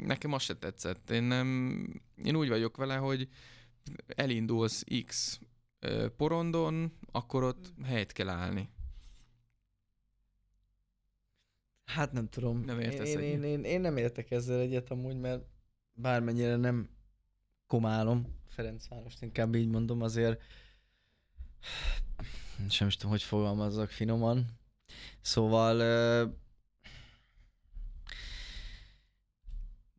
nekem 0.01 0.33
az 0.33 0.43
se 0.43 0.55
tetszett. 0.55 1.11
Én, 1.11 1.23
nem, 1.23 1.87
én 2.25 2.37
úgy 2.37 2.49
vagyok 2.49 2.77
vele, 2.77 2.97
hogy 2.97 3.29
elindulsz 4.07 4.85
X 5.07 5.41
porondon, 6.17 6.93
akkor 7.13 7.43
ott 7.43 7.73
helyet 7.85 8.13
kell 8.13 8.29
állni. 8.29 8.71
Hát 11.85 12.13
nem 12.13 12.29
tudom. 12.29 12.61
Nem 12.61 12.81
értesz 12.81 13.09
én, 13.09 13.21
én, 13.21 13.43
én, 13.43 13.65
én, 13.65 13.81
nem 13.81 13.97
értek 13.97 14.31
ezzel 14.31 14.61
egyet 14.61 14.91
amúgy, 14.91 15.17
mert 15.17 15.45
bármennyire 15.93 16.57
nem 16.57 16.89
komálom 17.67 18.41
Ferencvárost, 18.49 19.23
inkább 19.23 19.55
így 19.55 19.69
mondom, 19.69 20.03
azért 20.03 20.43
sem 22.69 22.87
is 22.87 22.97
tudom, 22.97 23.11
hogy 23.11 23.23
fogalmazzak 23.23 23.91
finoman. 23.91 24.47
Szóval 25.21 25.77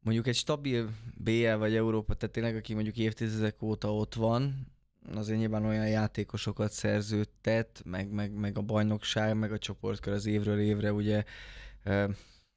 mondjuk 0.03 0.27
egy 0.27 0.35
stabil 0.35 0.89
BL 1.17 1.55
vagy 1.55 1.75
Európa, 1.75 2.13
tehát 2.13 2.35
tényleg 2.35 2.55
aki 2.55 2.73
mondjuk 2.73 2.97
évtizedek 2.97 3.61
óta 3.61 3.95
ott 3.95 4.13
van, 4.13 4.67
azért 5.13 5.39
nyilván 5.39 5.65
olyan 5.65 5.87
játékosokat 5.87 6.71
szerződtet, 6.71 7.81
meg, 7.85 8.11
meg, 8.11 8.31
meg 8.31 8.57
a 8.57 8.61
bajnokság, 8.61 9.37
meg 9.37 9.51
a 9.51 9.57
csoportkör 9.57 10.13
az 10.13 10.25
évről 10.25 10.59
évre 10.59 10.93
ugye 10.93 11.23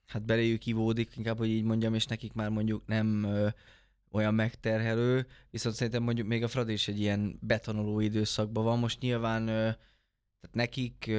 hát 0.06 0.24
beléjük 0.24 0.66
ivódik, 0.66 1.16
inkább, 1.16 1.38
hogy 1.38 1.48
így 1.48 1.64
mondjam, 1.64 1.94
és 1.94 2.06
nekik 2.06 2.32
már 2.32 2.50
mondjuk 2.50 2.86
nem 2.86 3.26
olyan 4.10 4.34
megterhelő, 4.34 5.26
viszont 5.50 5.74
szerintem 5.74 6.02
mondjuk 6.02 6.26
még 6.26 6.42
a 6.42 6.48
Fradi 6.48 6.72
is 6.72 6.88
egy 6.88 7.00
ilyen 7.00 7.38
betanuló 7.40 8.00
időszakban 8.00 8.64
van. 8.64 8.78
Most 8.78 9.00
nyilván 9.00 9.46
tehát 9.46 10.52
nekik 10.52 11.10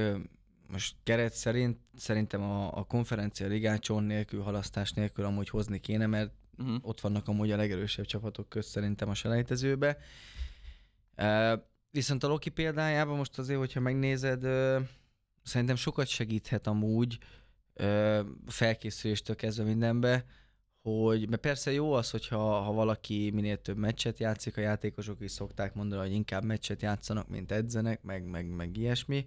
most 0.70 0.96
keret 1.04 1.34
szerint 1.34 1.78
szerintem 1.96 2.42
a, 2.42 2.78
a 2.78 2.84
konferencia 2.84 3.48
ligácson 3.48 4.04
nélkül, 4.04 4.42
halasztás 4.42 4.92
nélkül 4.92 5.26
amúgy 5.26 5.50
hozni 5.50 5.80
kéne, 5.80 6.06
mert 6.06 6.32
Uh-huh. 6.60 6.78
ott 6.82 7.02
vannak 7.02 7.28
amúgy 7.28 7.52
a 7.52 7.56
legerősebb 7.56 8.06
csapatok 8.06 8.50
közt 8.50 8.70
szerintem 8.70 9.10
a 9.10 9.14
selejtezőbe. 9.14 9.98
Uh, 11.18 11.60
viszont 11.92 12.24
a 12.24 12.28
Loki 12.28 12.50
példájában 12.50 13.18
most 13.18 13.38
azért, 13.38 13.60
hogyha 13.60 13.80
megnézed, 13.80 14.44
uh, 14.44 14.82
szerintem 15.44 15.76
sokat 15.76 16.08
segíthet 16.08 16.68
amúgy 16.68 17.18
uh, 17.74 18.20
felkészüléstől 18.48 19.36
kezdve 19.36 19.64
mindenbe, 19.64 20.26
hogy, 20.82 21.30
mert 21.30 21.42
persze 21.42 21.72
jó 21.72 21.92
az, 21.94 22.10
hogyha 22.10 22.62
ha 22.62 22.72
valaki 22.72 23.32
minél 23.34 23.62
több 23.62 23.78
meccset 23.78 24.20
játszik, 24.20 24.58
a 24.58 24.62
játékosok 24.62 25.22
is 25.22 25.32
szokták 25.32 25.74
mondani, 25.74 26.02
hogy 26.02 26.14
inkább 26.14 26.44
meccset 26.44 26.82
játszanak, 26.82 27.28
mint 27.28 27.52
edzenek, 27.52 28.02
meg, 28.02 28.26
meg, 28.26 28.48
meg 28.48 28.78
ilyesmi. 28.78 29.26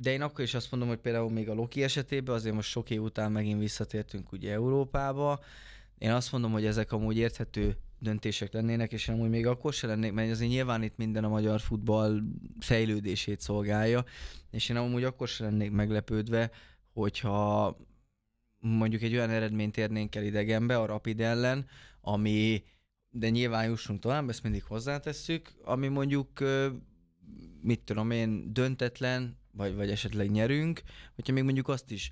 De 0.00 0.10
én 0.10 0.22
akkor 0.22 0.44
is 0.44 0.54
azt 0.54 0.70
mondom, 0.70 0.88
hogy 0.88 0.98
például 0.98 1.30
még 1.30 1.48
a 1.48 1.54
Loki 1.54 1.82
esetében, 1.82 2.34
azért 2.34 2.54
most 2.54 2.70
sok 2.70 2.90
év 2.90 3.02
után 3.02 3.32
megint 3.32 3.60
visszatértünk 3.60 4.32
ugye 4.32 4.52
Európába, 4.52 5.40
én 5.98 6.10
azt 6.10 6.32
mondom, 6.32 6.52
hogy 6.52 6.64
ezek 6.64 6.92
amúgy 6.92 7.16
érthető 7.16 7.76
döntések 7.98 8.52
lennének, 8.52 8.92
és 8.92 9.08
én 9.08 9.14
amúgy 9.14 9.28
még 9.28 9.46
akkor 9.46 9.72
se 9.72 9.86
lennék, 9.86 10.12
mert 10.12 10.30
azért 10.30 10.50
nyilván 10.50 10.82
itt 10.82 10.96
minden 10.96 11.24
a 11.24 11.28
magyar 11.28 11.60
futball 11.60 12.20
fejlődését 12.58 13.40
szolgálja, 13.40 14.04
és 14.50 14.68
én 14.68 14.76
amúgy 14.76 15.04
akkor 15.04 15.28
se 15.28 15.44
lennék 15.44 15.70
meglepődve, 15.70 16.50
hogyha 16.92 17.76
mondjuk 18.58 19.02
egy 19.02 19.14
olyan 19.14 19.30
eredményt 19.30 19.76
érnénk 19.76 20.14
el 20.14 20.24
idegenbe 20.24 20.78
a 20.78 20.86
Rapid 20.86 21.20
ellen, 21.20 21.66
ami, 22.00 22.62
de 23.10 23.28
nyilván 23.28 23.68
jussunk 23.68 24.00
tovább, 24.00 24.28
ezt 24.28 24.42
mindig 24.42 24.64
hozzátesszük, 24.64 25.52
ami 25.64 25.88
mondjuk, 25.88 26.28
mit 27.60 27.80
tudom 27.80 28.10
én, 28.10 28.52
döntetlen, 28.52 29.38
vagy, 29.52 29.74
vagy 29.74 29.90
esetleg 29.90 30.30
nyerünk, 30.30 30.82
hogyha 31.14 31.32
még 31.32 31.42
mondjuk 31.42 31.68
azt 31.68 31.90
is 31.90 32.10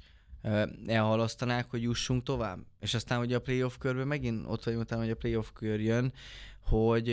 elhalasztanák, 0.87 1.71
hogy 1.71 1.83
jussunk 1.83 2.23
tovább. 2.23 2.59
És 2.81 2.95
aztán 2.95 3.21
ugye 3.21 3.37
a 3.37 3.41
playoff 3.41 3.77
körben 3.79 4.07
megint 4.07 4.45
ott 4.47 4.65
vagyunk 4.65 4.83
utána, 4.83 5.03
hogy 5.03 5.11
a 5.11 5.17
playoff 5.17 5.49
kör 5.53 5.81
jön, 5.81 6.13
hogy 6.61 7.11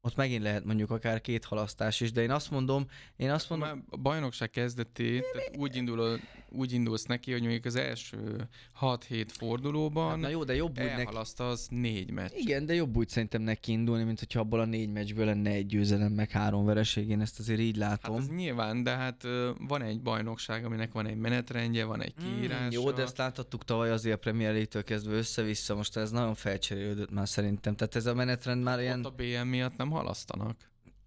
ott 0.00 0.16
megint 0.16 0.42
lehet 0.42 0.64
mondjuk 0.64 0.90
akár 0.90 1.20
két 1.20 1.44
halasztás 1.44 2.00
is, 2.00 2.12
de 2.12 2.22
én 2.22 2.30
azt 2.30 2.50
mondom, 2.50 2.86
én 3.16 3.30
azt 3.30 3.50
mondom, 3.50 3.68
Már 3.68 3.78
a 3.88 3.96
bajnokság 3.96 4.50
kezdetét, 4.50 5.24
tehát 5.32 5.56
úgy, 5.56 5.76
indul, 5.76 6.20
úgy 6.48 6.72
indulsz 6.72 7.04
neki, 7.04 7.32
hogy 7.32 7.40
mondjuk 7.40 7.64
az 7.64 7.76
első 7.76 8.48
6-7 8.80 9.26
fordulóban 9.28 10.08
hát 10.08 10.18
na 10.18 10.28
jó, 10.28 10.44
de 10.44 10.54
jobb 10.54 10.70
úgy 10.70 10.84
neki, 10.84 11.00
elhalasztasz 11.00 11.68
négy 11.70 12.10
meccs. 12.10 12.30
Igen, 12.34 12.66
de 12.66 12.74
jobb 12.74 12.96
úgy 12.96 13.08
szerintem 13.08 13.42
neki 13.42 13.72
indulni, 13.72 14.04
mint 14.04 14.18
hogyha 14.18 14.40
abból 14.40 14.60
a 14.60 14.64
négy 14.64 14.92
meccsből 14.92 15.24
lenne 15.24 15.50
egy 15.50 15.66
győzelem, 15.66 16.12
meg 16.12 16.30
három 16.30 16.64
vereség, 16.64 17.08
én 17.08 17.20
ezt 17.20 17.38
azért 17.38 17.60
így 17.60 17.78
Hát 17.80 17.90
látom. 17.90 18.16
az 18.16 18.28
nyilván, 18.28 18.82
de 18.82 18.90
hát 18.90 19.22
van 19.58 19.82
egy 19.82 20.00
bajnokság, 20.00 20.64
aminek 20.64 20.92
van 20.92 21.06
egy 21.06 21.16
menetrendje, 21.16 21.84
van 21.84 22.02
egy 22.02 22.14
kiírása. 22.14 22.64
Mm, 22.64 22.70
jó, 22.70 22.90
de 22.90 23.02
ezt 23.02 23.18
láthattuk 23.18 23.64
tavaly 23.64 23.90
azért 23.90 24.16
a 24.16 24.18
Premier 24.18 24.50
League-től 24.50 24.84
kezdve 24.84 25.12
össze-vissza, 25.16 25.74
most 25.74 25.96
ez 25.96 26.10
nagyon 26.10 26.34
felcserélődött 26.34 27.10
már 27.10 27.28
szerintem. 27.28 27.76
Tehát 27.76 27.94
ez 27.96 28.06
a 28.06 28.14
menetrend 28.14 28.62
már 28.62 28.80
ilyen... 28.80 28.98
Ott 28.98 29.04
a 29.06 29.10
BM 29.10 29.48
miatt 29.48 29.76
nem 29.76 29.90
halasztanak. 29.90 30.56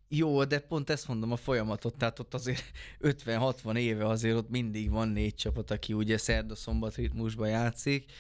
Jó, 0.10 0.43
de 0.43 0.60
pont 0.60 0.89
ezt 0.89 1.08
mondom 1.08 1.32
a 1.32 1.36
folyamatot, 1.36 1.98
tehát 1.98 2.20
ott 2.20 2.34
azért 2.34 2.63
50-60 3.02 3.78
éve 3.78 4.08
azért 4.08 4.36
ott 4.36 4.50
mindig 4.50 4.89
van 4.89 5.08
négy 5.08 5.36
csapat, 5.36 5.72
aki 5.72 5.93
ugye 5.93 6.17
szerda-szombat 6.17 6.96
ritmusban 6.96 7.50
játszik. 7.50 8.12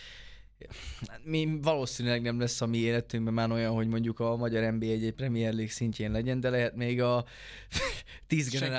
Mi 1.23 1.59
valószínűleg 1.61 2.21
nem 2.21 2.39
lesz 2.39 2.61
a 2.61 2.65
mi 2.65 2.77
életünkben 2.77 3.33
már 3.33 3.51
olyan, 3.51 3.73
hogy 3.73 3.87
mondjuk 3.87 4.19
a 4.19 4.35
magyar 4.35 4.73
NBA 4.73 4.85
egy 4.85 5.11
Premier 5.11 5.53
League 5.53 5.71
szintjén 5.71 6.11
legyen, 6.11 6.39
de 6.39 6.49
lehet 6.49 6.75
még 6.75 7.01
a 7.01 7.25
tíz 8.27 8.59
nem 8.59 8.71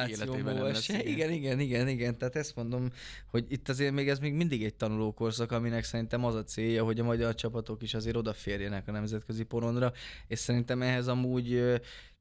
lesz 0.62 0.82
se. 0.82 1.02
Igen, 1.04 1.30
igen, 1.30 1.60
igen, 1.60 1.88
igen. 1.88 2.18
Tehát 2.18 2.36
ezt 2.36 2.56
mondom, 2.56 2.90
hogy 3.26 3.44
itt 3.48 3.68
azért 3.68 3.92
még 3.92 4.08
ez 4.08 4.18
még 4.18 4.32
mindig 4.32 4.64
egy 4.64 4.74
tanulókorszak, 4.74 5.52
aminek 5.52 5.84
szerintem 5.84 6.24
az 6.24 6.34
a 6.34 6.44
célja, 6.44 6.84
hogy 6.84 7.00
a 7.00 7.04
magyar 7.04 7.34
csapatok 7.34 7.82
is 7.82 7.94
azért 7.94 8.16
odaférjenek 8.16 8.88
a 8.88 8.92
nemzetközi 8.92 9.42
porondra, 9.42 9.92
és 10.26 10.38
szerintem 10.38 10.82
ehhez 10.82 11.08
amúgy 11.08 11.80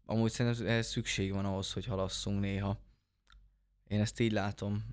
amúgy 0.10 0.32
szerintem 0.32 0.68
ehhez 0.68 0.88
szükség 0.88 1.34
van 1.34 1.46
ahhoz, 1.46 1.74
hogy 1.74 1.86
halasszunk 1.86 2.40
néha. 2.40 2.80
Én 3.88 4.00
ezt 4.00 4.20
így 4.20 4.32
látom. 4.32 4.84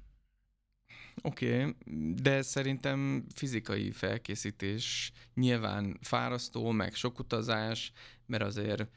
Oké, 1.23 1.65
okay, 1.65 1.75
de 2.15 2.43
szerintem 2.43 3.27
fizikai 3.35 3.91
felkészítés 3.91 5.13
nyilván 5.35 5.99
fárasztó, 6.01 6.71
meg 6.71 6.95
sok 6.95 7.19
utazás, 7.19 7.93
mert 8.27 8.43
azért 8.43 8.89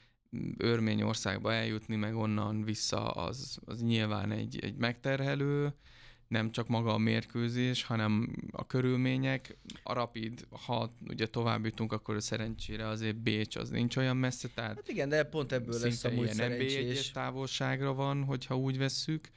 Örményországba 0.58 1.54
eljutni, 1.54 1.96
meg 1.96 2.16
onnan 2.16 2.64
vissza, 2.64 3.12
az, 3.12 3.60
az 3.66 3.82
nyilván 3.82 4.32
egy, 4.32 4.60
egy 4.60 4.76
megterhelő, 4.76 5.76
nem 6.28 6.52
csak 6.52 6.68
maga 6.68 6.94
a 6.94 6.98
mérkőzés, 6.98 7.84
hanem 7.84 8.36
a 8.52 8.68
körülmények. 8.68 9.58
A 9.84 9.94
Rapid, 9.94 10.48
ha 10.66 10.94
ugye 11.08 11.28
tovább 11.28 11.66
jutunk, 11.66 11.92
akkor 11.92 12.22
szerencsére 12.22 12.88
azért 12.88 13.16
Bécs 13.16 13.56
az 13.56 13.70
nincs 13.70 13.96
olyan 13.96 14.18
messze, 14.18 14.48
tehát 14.48 14.76
hát 14.76 14.90
igen, 14.90 15.10
de 15.10 15.24
pont 15.24 15.52
ebből 15.52 15.80
lesz 15.80 16.04
amúgy 16.04 16.24
ilyen 16.24 16.36
szerencsés. 16.36 17.12
távolságra 17.12 17.94
van, 17.94 18.24
hogyha 18.24 18.58
úgy 18.58 18.78
vesszük. 18.78 19.30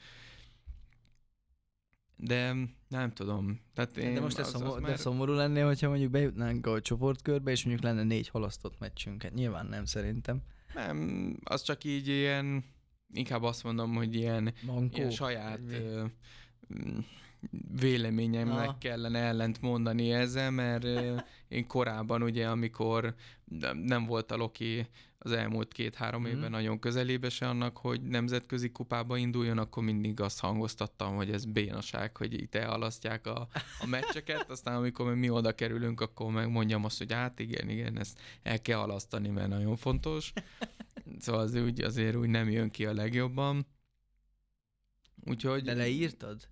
De 2.15 2.55
nem 2.87 3.13
tudom. 3.13 3.59
Tehát 3.73 3.97
én 3.97 4.13
de 4.13 4.19
most 4.19 4.37
az, 4.39 4.49
szomor, 4.49 4.67
az 4.67 4.81
de 4.81 4.87
már... 4.87 4.99
szomorú 4.99 5.33
lennél, 5.33 5.65
hogyha 5.65 5.89
mondjuk 5.89 6.11
bejutnánk 6.11 6.67
a 6.67 6.81
csoportkörbe, 6.81 7.51
és 7.51 7.65
mondjuk 7.65 7.85
lenne 7.85 8.03
négy 8.03 8.27
halasztott 8.27 8.79
meccsünket. 8.79 9.33
Nyilván 9.33 9.65
nem 9.65 9.85
szerintem. 9.85 10.41
Nem, 10.73 11.37
az 11.43 11.61
csak 11.61 11.83
így 11.83 12.07
ilyen, 12.07 12.63
inkább 13.13 13.43
azt 13.43 13.63
mondom, 13.63 13.95
hogy 13.95 14.15
ilyen, 14.15 14.53
ilyen 14.91 15.11
saját 15.11 15.59
ö, 15.69 16.05
véleményemnek 17.79 18.67
Aha. 18.67 18.77
kellene 18.79 19.19
ellent 19.19 19.61
mondani 19.61 20.11
ezzel, 20.11 20.51
mert 20.51 20.85
én 21.47 21.67
korábban 21.67 22.23
ugye, 22.23 22.47
amikor 22.47 23.15
nem 23.73 24.05
volt 24.05 24.31
a 24.31 24.35
Loki 24.35 24.87
az 25.23 25.31
elmúlt 25.31 25.73
két-három 25.73 26.21
mm. 26.21 26.25
évben 26.25 26.49
nagyon 26.49 26.79
közelébe 26.79 27.29
se 27.29 27.47
annak, 27.47 27.77
hogy 27.77 28.01
nemzetközi 28.01 28.71
kupába 28.71 29.17
induljon, 29.17 29.57
akkor 29.57 29.83
mindig 29.83 30.19
azt 30.19 30.39
hangoztattam, 30.39 31.15
hogy 31.15 31.31
ez 31.31 31.45
bénaság, 31.45 32.17
hogy 32.17 32.33
itt 32.33 32.55
ehalasztják 32.55 33.27
a, 33.27 33.47
a 33.79 33.85
meccseket, 33.85 34.49
aztán 34.49 34.75
amikor 34.75 35.15
mi 35.15 35.29
oda 35.29 35.55
kerülünk, 35.55 36.01
akkor 36.01 36.31
meg 36.31 36.49
mondjam 36.49 36.85
azt, 36.85 36.97
hogy 36.97 37.13
hát 37.13 37.39
igen, 37.39 37.69
igen, 37.69 37.99
ezt 37.99 38.19
el 38.43 38.61
kell 38.61 38.77
halasztani, 38.77 39.29
mert 39.29 39.47
nagyon 39.47 39.75
fontos. 39.75 40.33
Szóval 41.19 41.41
az 41.41 41.55
úgy, 41.55 41.81
azért 41.81 42.15
úgy 42.15 42.29
nem 42.29 42.49
jön 42.49 42.69
ki 42.69 42.85
a 42.85 42.93
legjobban. 42.93 43.65
Úgyhogy... 45.25 45.63
De 45.63 45.73
leírtad? 45.73 46.47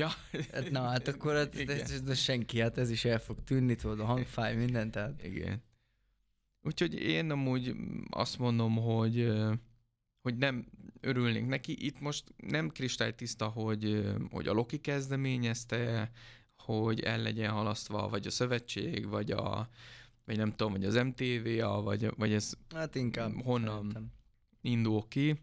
Ja. 0.00 0.08
Hát, 0.52 0.70
na 0.70 0.80
hát 0.80 1.08
akkor 1.08 1.34
hát, 1.34 1.54
ez, 1.54 1.90
ez, 1.90 2.02
ez, 2.08 2.18
senki, 2.18 2.60
hát 2.60 2.78
ez 2.78 2.90
is 2.90 3.04
el 3.04 3.18
fog 3.18 3.44
tűnni, 3.44 3.74
tudod, 3.74 4.00
a 4.00 4.04
hangfáj, 4.04 4.56
minden, 4.56 4.90
tehát. 4.90 5.24
Igen. 5.24 5.62
Úgyhogy 6.62 6.94
én 6.94 7.30
amúgy 7.30 7.74
azt 8.10 8.38
mondom, 8.38 8.76
hogy 8.76 9.32
hogy 10.22 10.36
nem 10.36 10.66
örülnénk 11.00 11.48
neki. 11.48 11.86
Itt 11.86 12.00
most 12.00 12.24
nem 12.36 12.68
kristálytiszta, 12.68 13.46
hogy, 13.46 14.12
hogy 14.30 14.48
a 14.48 14.52
Loki 14.52 14.78
kezdeményezte, 14.78 16.10
hogy 16.56 17.00
el 17.00 17.22
legyen 17.22 17.50
halasztva, 17.50 18.08
vagy 18.08 18.26
a 18.26 18.30
szövetség, 18.30 19.08
vagy 19.08 19.30
a 19.30 19.68
vagy 20.24 20.36
nem 20.36 20.50
tudom, 20.50 20.72
vagy 20.72 20.84
az 20.84 20.94
MTV-a, 20.94 21.82
vagy, 21.82 22.10
vagy 22.16 22.32
ez 22.32 22.52
hát 22.74 22.94
inkább 22.94 23.42
honnan 23.42 23.76
szerintem. 23.76 24.12
indul 24.60 25.08
ki. 25.08 25.40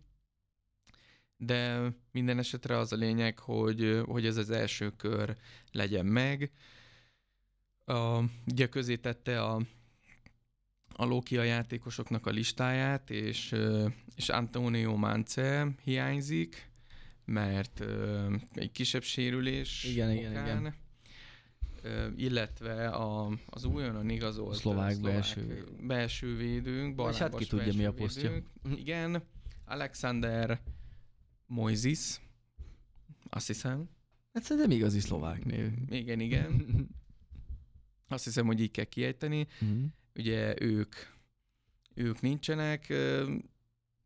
De 1.37 1.91
minden 2.11 2.37
esetre 2.37 2.77
az 2.77 2.91
a 2.91 2.95
lényeg, 2.95 3.39
hogy, 3.39 4.01
hogy 4.05 4.25
ez 4.25 4.37
az 4.37 4.49
első 4.49 4.89
kör 4.89 5.35
legyen 5.71 6.05
meg. 6.05 6.51
A, 7.85 8.23
ugye 8.45 8.67
közé 8.69 8.95
tette 8.95 9.43
a 9.43 9.61
a 10.99 11.05
Loki 11.05 11.37
a 11.37 11.43
játékosoknak 11.43 12.25
a 12.25 12.29
listáját, 12.29 13.09
és, 13.09 13.55
és 14.15 14.29
Antonio 14.29 14.95
Mance 14.95 15.67
hiányzik, 15.83 16.69
mert 17.25 17.83
egy 18.53 18.71
kisebb 18.71 19.03
sérülés 19.03 19.83
igen, 19.83 20.17
okán, 20.17 20.31
igen, 20.31 20.57
igen. 20.57 20.75
illetve 22.17 22.87
a, 22.87 23.37
az 23.45 23.65
újonnan 23.65 24.09
igazolt 24.09 24.55
szlovák, 24.55 24.91
szlovák 24.91 25.13
belső, 25.13 25.65
belső 25.81 26.35
védőnk, 26.35 26.95
Vagy 26.95 27.17
hát 27.17 27.35
ki 27.35 27.45
tudja 27.45 27.73
mi 27.73 27.85
a 27.85 27.93
posztja. 27.93 28.31
Igen, 28.75 29.23
Alexander 29.65 30.59
Moises, 31.47 32.21
azt 33.29 33.47
hiszem. 33.47 33.89
Hát 34.33 34.43
szerintem 34.43 34.71
igazi 34.71 34.99
szlovák 34.99 35.45
név. 35.45 35.71
Igen, 35.89 36.19
igen. 36.19 36.65
Azt 38.09 38.23
hiszem, 38.23 38.45
hogy 38.45 38.61
így 38.61 38.71
kell 38.71 38.85
kiejteni. 38.85 39.47
Mm 39.65 39.85
ugye 40.17 40.61
ők, 40.61 40.95
ők 41.93 42.21
nincsenek, 42.21 42.93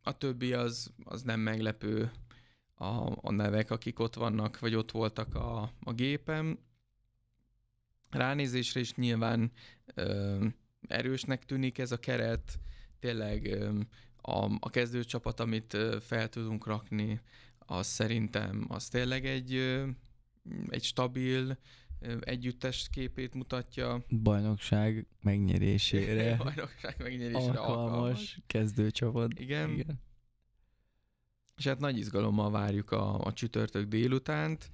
a 0.01 0.17
többi 0.17 0.53
az, 0.53 0.93
az 1.03 1.21
nem 1.21 1.39
meglepő 1.39 2.11
a, 2.73 3.27
a 3.27 3.31
nevek, 3.31 3.71
akik 3.71 3.99
ott 3.99 4.15
vannak, 4.15 4.59
vagy 4.59 4.75
ott 4.75 4.91
voltak 4.91 5.35
a, 5.35 5.71
a 5.83 5.93
gépen. 5.93 6.59
Ránézésre 8.09 8.79
is 8.79 8.95
nyilván 8.95 9.51
ö, 9.93 10.45
erősnek 10.87 11.45
tűnik 11.45 11.77
ez 11.77 11.91
a 11.91 11.99
keret, 11.99 12.59
tényleg 12.99 13.45
ö, 13.45 13.79
a, 14.21 14.45
a 14.59 14.69
kezdőcsapat, 14.69 15.39
amit 15.39 15.77
fel 15.99 16.29
tudunk 16.29 16.65
rakni, 16.65 17.21
az 17.59 17.87
szerintem 17.87 18.65
az 18.67 18.87
tényleg 18.87 19.25
egy, 19.25 19.53
egy 20.69 20.83
stabil, 20.83 21.57
együttes 22.19 22.89
képét 22.91 23.33
mutatja. 23.33 24.05
Bajnokság 24.23 25.07
megnyerésére. 25.21 26.35
Bajnokság 26.43 26.95
megnyerésére 26.97 27.59
alkalmas, 27.59 27.85
alkalmas. 27.85 28.39
kezdőcsapat. 28.47 29.39
Igen. 29.39 29.69
Igen. 29.69 29.99
És 31.57 31.67
hát 31.67 31.79
nagy 31.79 31.97
izgalommal 31.97 32.51
várjuk 32.51 32.91
a, 32.91 33.19
a 33.19 33.33
csütörtök 33.33 33.87
délutánt, 33.87 34.71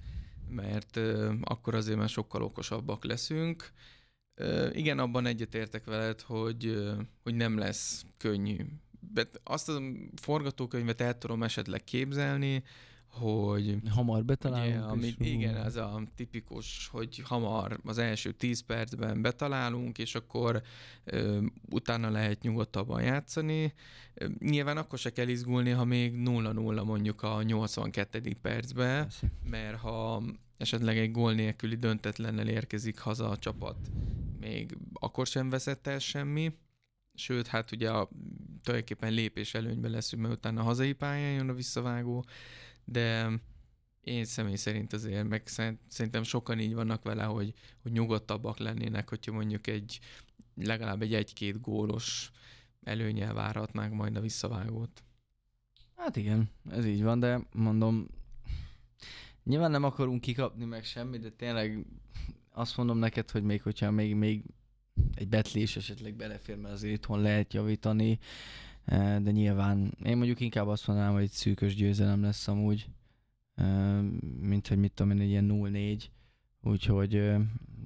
mert 0.48 0.96
uh, 0.96 1.34
akkor 1.40 1.74
azért 1.74 1.98
már 1.98 2.08
sokkal 2.08 2.42
okosabbak 2.42 3.04
leszünk. 3.04 3.72
Igen, 4.72 4.98
abban 4.98 5.26
egyetértek 5.26 5.84
veled, 5.84 6.20
hogy, 6.20 6.88
hogy 7.22 7.34
nem 7.34 7.58
lesz 7.58 8.06
könnyű. 8.16 8.56
Azt 9.44 9.68
a 9.68 9.80
forgatókönyvet 10.14 11.00
el 11.00 11.18
tudom 11.18 11.42
esetleg 11.42 11.84
képzelni, 11.84 12.62
hogy... 13.10 13.76
Hamar 13.90 14.24
betalálunk. 14.24 14.74
Ugye, 14.74 14.84
amit, 14.84 15.20
igen, 15.20 15.56
ez 15.56 15.76
a 15.76 16.02
tipikus, 16.14 16.88
hogy 16.92 17.22
hamar 17.24 17.80
az 17.84 17.98
első 17.98 18.32
10 18.32 18.60
percben 18.60 19.22
betalálunk, 19.22 19.98
és 19.98 20.14
akkor 20.14 20.62
ö, 21.04 21.40
utána 21.70 22.10
lehet 22.10 22.42
nyugodtabban 22.42 23.02
játszani. 23.02 23.74
Nyilván 24.38 24.76
akkor 24.76 24.98
se 24.98 25.10
kell 25.10 25.28
izgulni, 25.28 25.70
ha 25.70 25.84
még 25.84 26.14
0-0 26.16 26.84
mondjuk 26.84 27.22
a 27.22 27.42
82. 27.42 28.36
percben, 28.42 29.08
mert 29.50 29.76
ha 29.76 30.22
esetleg 30.56 30.98
egy 30.98 31.10
gól 31.10 31.32
nélküli 31.32 31.76
döntetlennel 31.76 32.48
érkezik 32.48 32.98
haza 32.98 33.28
a 33.28 33.38
csapat, 33.38 33.76
még 34.40 34.78
akkor 34.92 35.26
sem 35.26 35.48
veszett 35.48 35.86
el 35.86 35.98
semmi. 35.98 36.52
Sőt, 37.18 37.46
hát 37.46 37.72
ugye 37.72 37.90
a, 37.90 38.08
tulajdonképpen 38.62 39.12
lépés 39.12 39.54
előnyben 39.54 39.90
leszünk, 39.90 40.22
mert 40.22 40.34
utána 40.34 40.60
a 40.60 40.64
hazai 40.64 40.92
pályán 40.92 41.32
jön 41.32 41.48
a 41.48 41.54
visszavágó 41.54 42.24
de 42.90 43.30
én 44.00 44.24
személy 44.24 44.54
szerint 44.54 44.92
azért, 44.92 45.28
meg 45.28 45.46
szerintem 45.88 46.22
sokan 46.22 46.58
így 46.58 46.74
vannak 46.74 47.02
vele, 47.02 47.24
hogy, 47.24 47.52
hogy 47.82 47.92
nyugodtabbak 47.92 48.58
lennének, 48.58 49.08
hogyha 49.08 49.32
mondjuk 49.32 49.66
egy 49.66 49.98
legalább 50.54 51.02
egy 51.02 51.14
egy-két 51.14 51.60
gólos 51.60 52.30
előnyel 52.82 53.34
várhatnánk 53.34 53.94
majd 53.94 54.16
a 54.16 54.20
visszavágót. 54.20 55.02
Hát 55.96 56.16
igen, 56.16 56.50
ez 56.70 56.86
így 56.86 57.02
van, 57.02 57.18
de 57.18 57.40
mondom, 57.52 58.08
nyilván 59.44 59.70
nem 59.70 59.84
akarunk 59.84 60.20
kikapni 60.20 60.64
meg 60.64 60.84
semmi, 60.84 61.18
de 61.18 61.30
tényleg 61.30 61.86
azt 62.50 62.76
mondom 62.76 62.98
neked, 62.98 63.30
hogy 63.30 63.42
még 63.42 63.62
hogyha 63.62 63.90
még, 63.90 64.14
még 64.14 64.44
egy 65.14 65.28
betlés 65.28 65.76
esetleg 65.76 66.14
belefér, 66.14 66.56
mert 66.56 66.74
azért 66.74 66.94
itthon 66.94 67.20
lehet 67.20 67.54
javítani, 67.54 68.18
de 69.20 69.30
nyilván 69.30 69.96
én 70.04 70.16
mondjuk 70.16 70.40
inkább 70.40 70.66
azt 70.66 70.86
mondanám, 70.86 71.12
hogy 71.12 71.22
egy 71.22 71.30
szűkös 71.30 71.74
győzelem 71.74 72.22
lesz 72.22 72.48
amúgy, 72.48 72.88
mint 74.40 74.68
hogy 74.68 74.78
mit 74.78 74.92
tudom 74.92 75.12
én, 75.12 75.20
egy 75.20 75.28
ilyen 75.28 75.50
0-4, 75.52 76.02
úgyhogy 76.62 77.10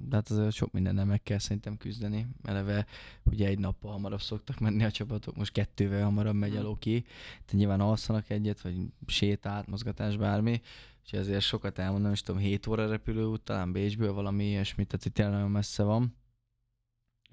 de 0.07 0.15
hát 0.15 0.29
azért 0.29 0.51
sok 0.51 0.71
mindennel 0.71 1.05
meg 1.05 1.23
kell 1.23 1.37
szerintem 1.37 1.77
küzdeni. 1.77 2.27
Eleve 2.43 2.85
ugye 3.23 3.47
egy 3.47 3.59
nappal 3.59 3.91
hamarabb 3.91 4.21
szoktak 4.21 4.59
menni 4.59 4.83
a 4.83 4.91
csapatok, 4.91 5.35
most 5.35 5.51
kettővel 5.51 6.03
hamarabb 6.03 6.35
megy 6.35 6.55
el 6.55 6.75
ki, 6.79 7.01
tehát 7.01 7.51
nyilván 7.51 7.79
alszanak 7.79 8.29
egyet, 8.29 8.61
vagy 8.61 8.75
sétát, 9.07 9.67
mozgatás, 9.67 10.17
bármi, 10.17 10.61
úgyhogy 11.01 11.19
ezért 11.19 11.41
sokat 11.41 11.79
elmondom, 11.79 12.11
és 12.11 12.21
tudom, 12.21 12.41
7 12.41 12.67
óra 12.67 12.87
repülőút, 12.87 13.41
talán 13.41 13.71
Bécsből 13.71 14.13
valami 14.13 14.45
ilyesmi, 14.45 14.85
tehát 14.85 15.05
itt 15.05 15.13
tényleg 15.13 15.33
nagyon 15.33 15.51
messze 15.51 15.83
van. 15.83 16.15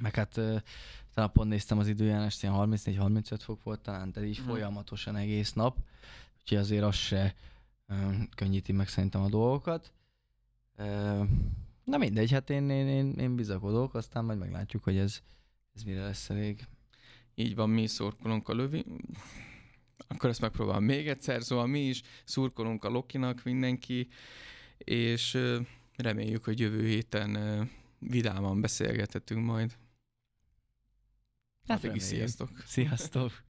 Meg 0.01 0.15
hát 0.15 0.41
talán 1.15 1.33
pont 1.33 1.49
néztem 1.49 1.79
az 1.79 1.89
időjárást, 1.89 2.43
ilyen 2.43 2.55
34-35 2.57 3.39
fok 3.39 3.63
volt 3.63 3.81
talán, 3.81 4.13
de 4.13 4.27
így 4.27 4.37
hmm. 4.37 4.47
folyamatosan 4.47 5.17
egész 5.17 5.53
nap, 5.53 5.79
úgyhogy 6.41 6.59
azért 6.59 6.85
az 6.85 6.95
se 6.95 7.35
könnyíti 8.35 8.73
meg 8.73 8.89
szerintem 8.89 9.23
a 9.23 9.29
dolgokat. 9.29 9.93
Na 11.85 11.97
mindegy, 11.99 12.31
hát 12.31 12.51
én, 12.51 12.71
én, 12.71 12.89
én, 12.89 13.13
én 13.13 13.37
bizakodok, 13.37 13.95
aztán 13.95 14.25
majd 14.25 14.39
meglátjuk, 14.39 14.85
hogy 14.85 14.97
ez, 14.97 15.21
ez 15.75 15.83
mire 15.83 16.03
lesz 16.03 16.31
elég. 16.31 16.67
Így 17.35 17.55
van, 17.55 17.71
mi 17.71 17.87
szurkolunk 17.87 18.49
a 18.49 18.55
lövi. 18.55 18.85
Akkor 20.09 20.31
ezt 20.31 20.41
megpróbálom 20.41 20.85
még 20.85 21.09
egyszer, 21.09 21.43
szóval 21.43 21.67
mi 21.67 21.81
is 21.81 22.03
szurkolunk 22.25 22.85
a 22.85 22.89
Lokinak, 22.89 23.43
mindenki, 23.45 24.09
és 24.79 25.39
Reméljük, 26.03 26.45
hogy 26.45 26.61
jövő 26.61 26.87
héten 26.87 27.39
vidáman 27.99 28.61
beszélgethetünk 28.61 29.45
majd. 29.45 29.77
Hát 31.69 31.85
Addig 31.85 31.97
is 31.97 32.03
sziasztok! 32.03 32.51
Sziasztok! 32.67 33.43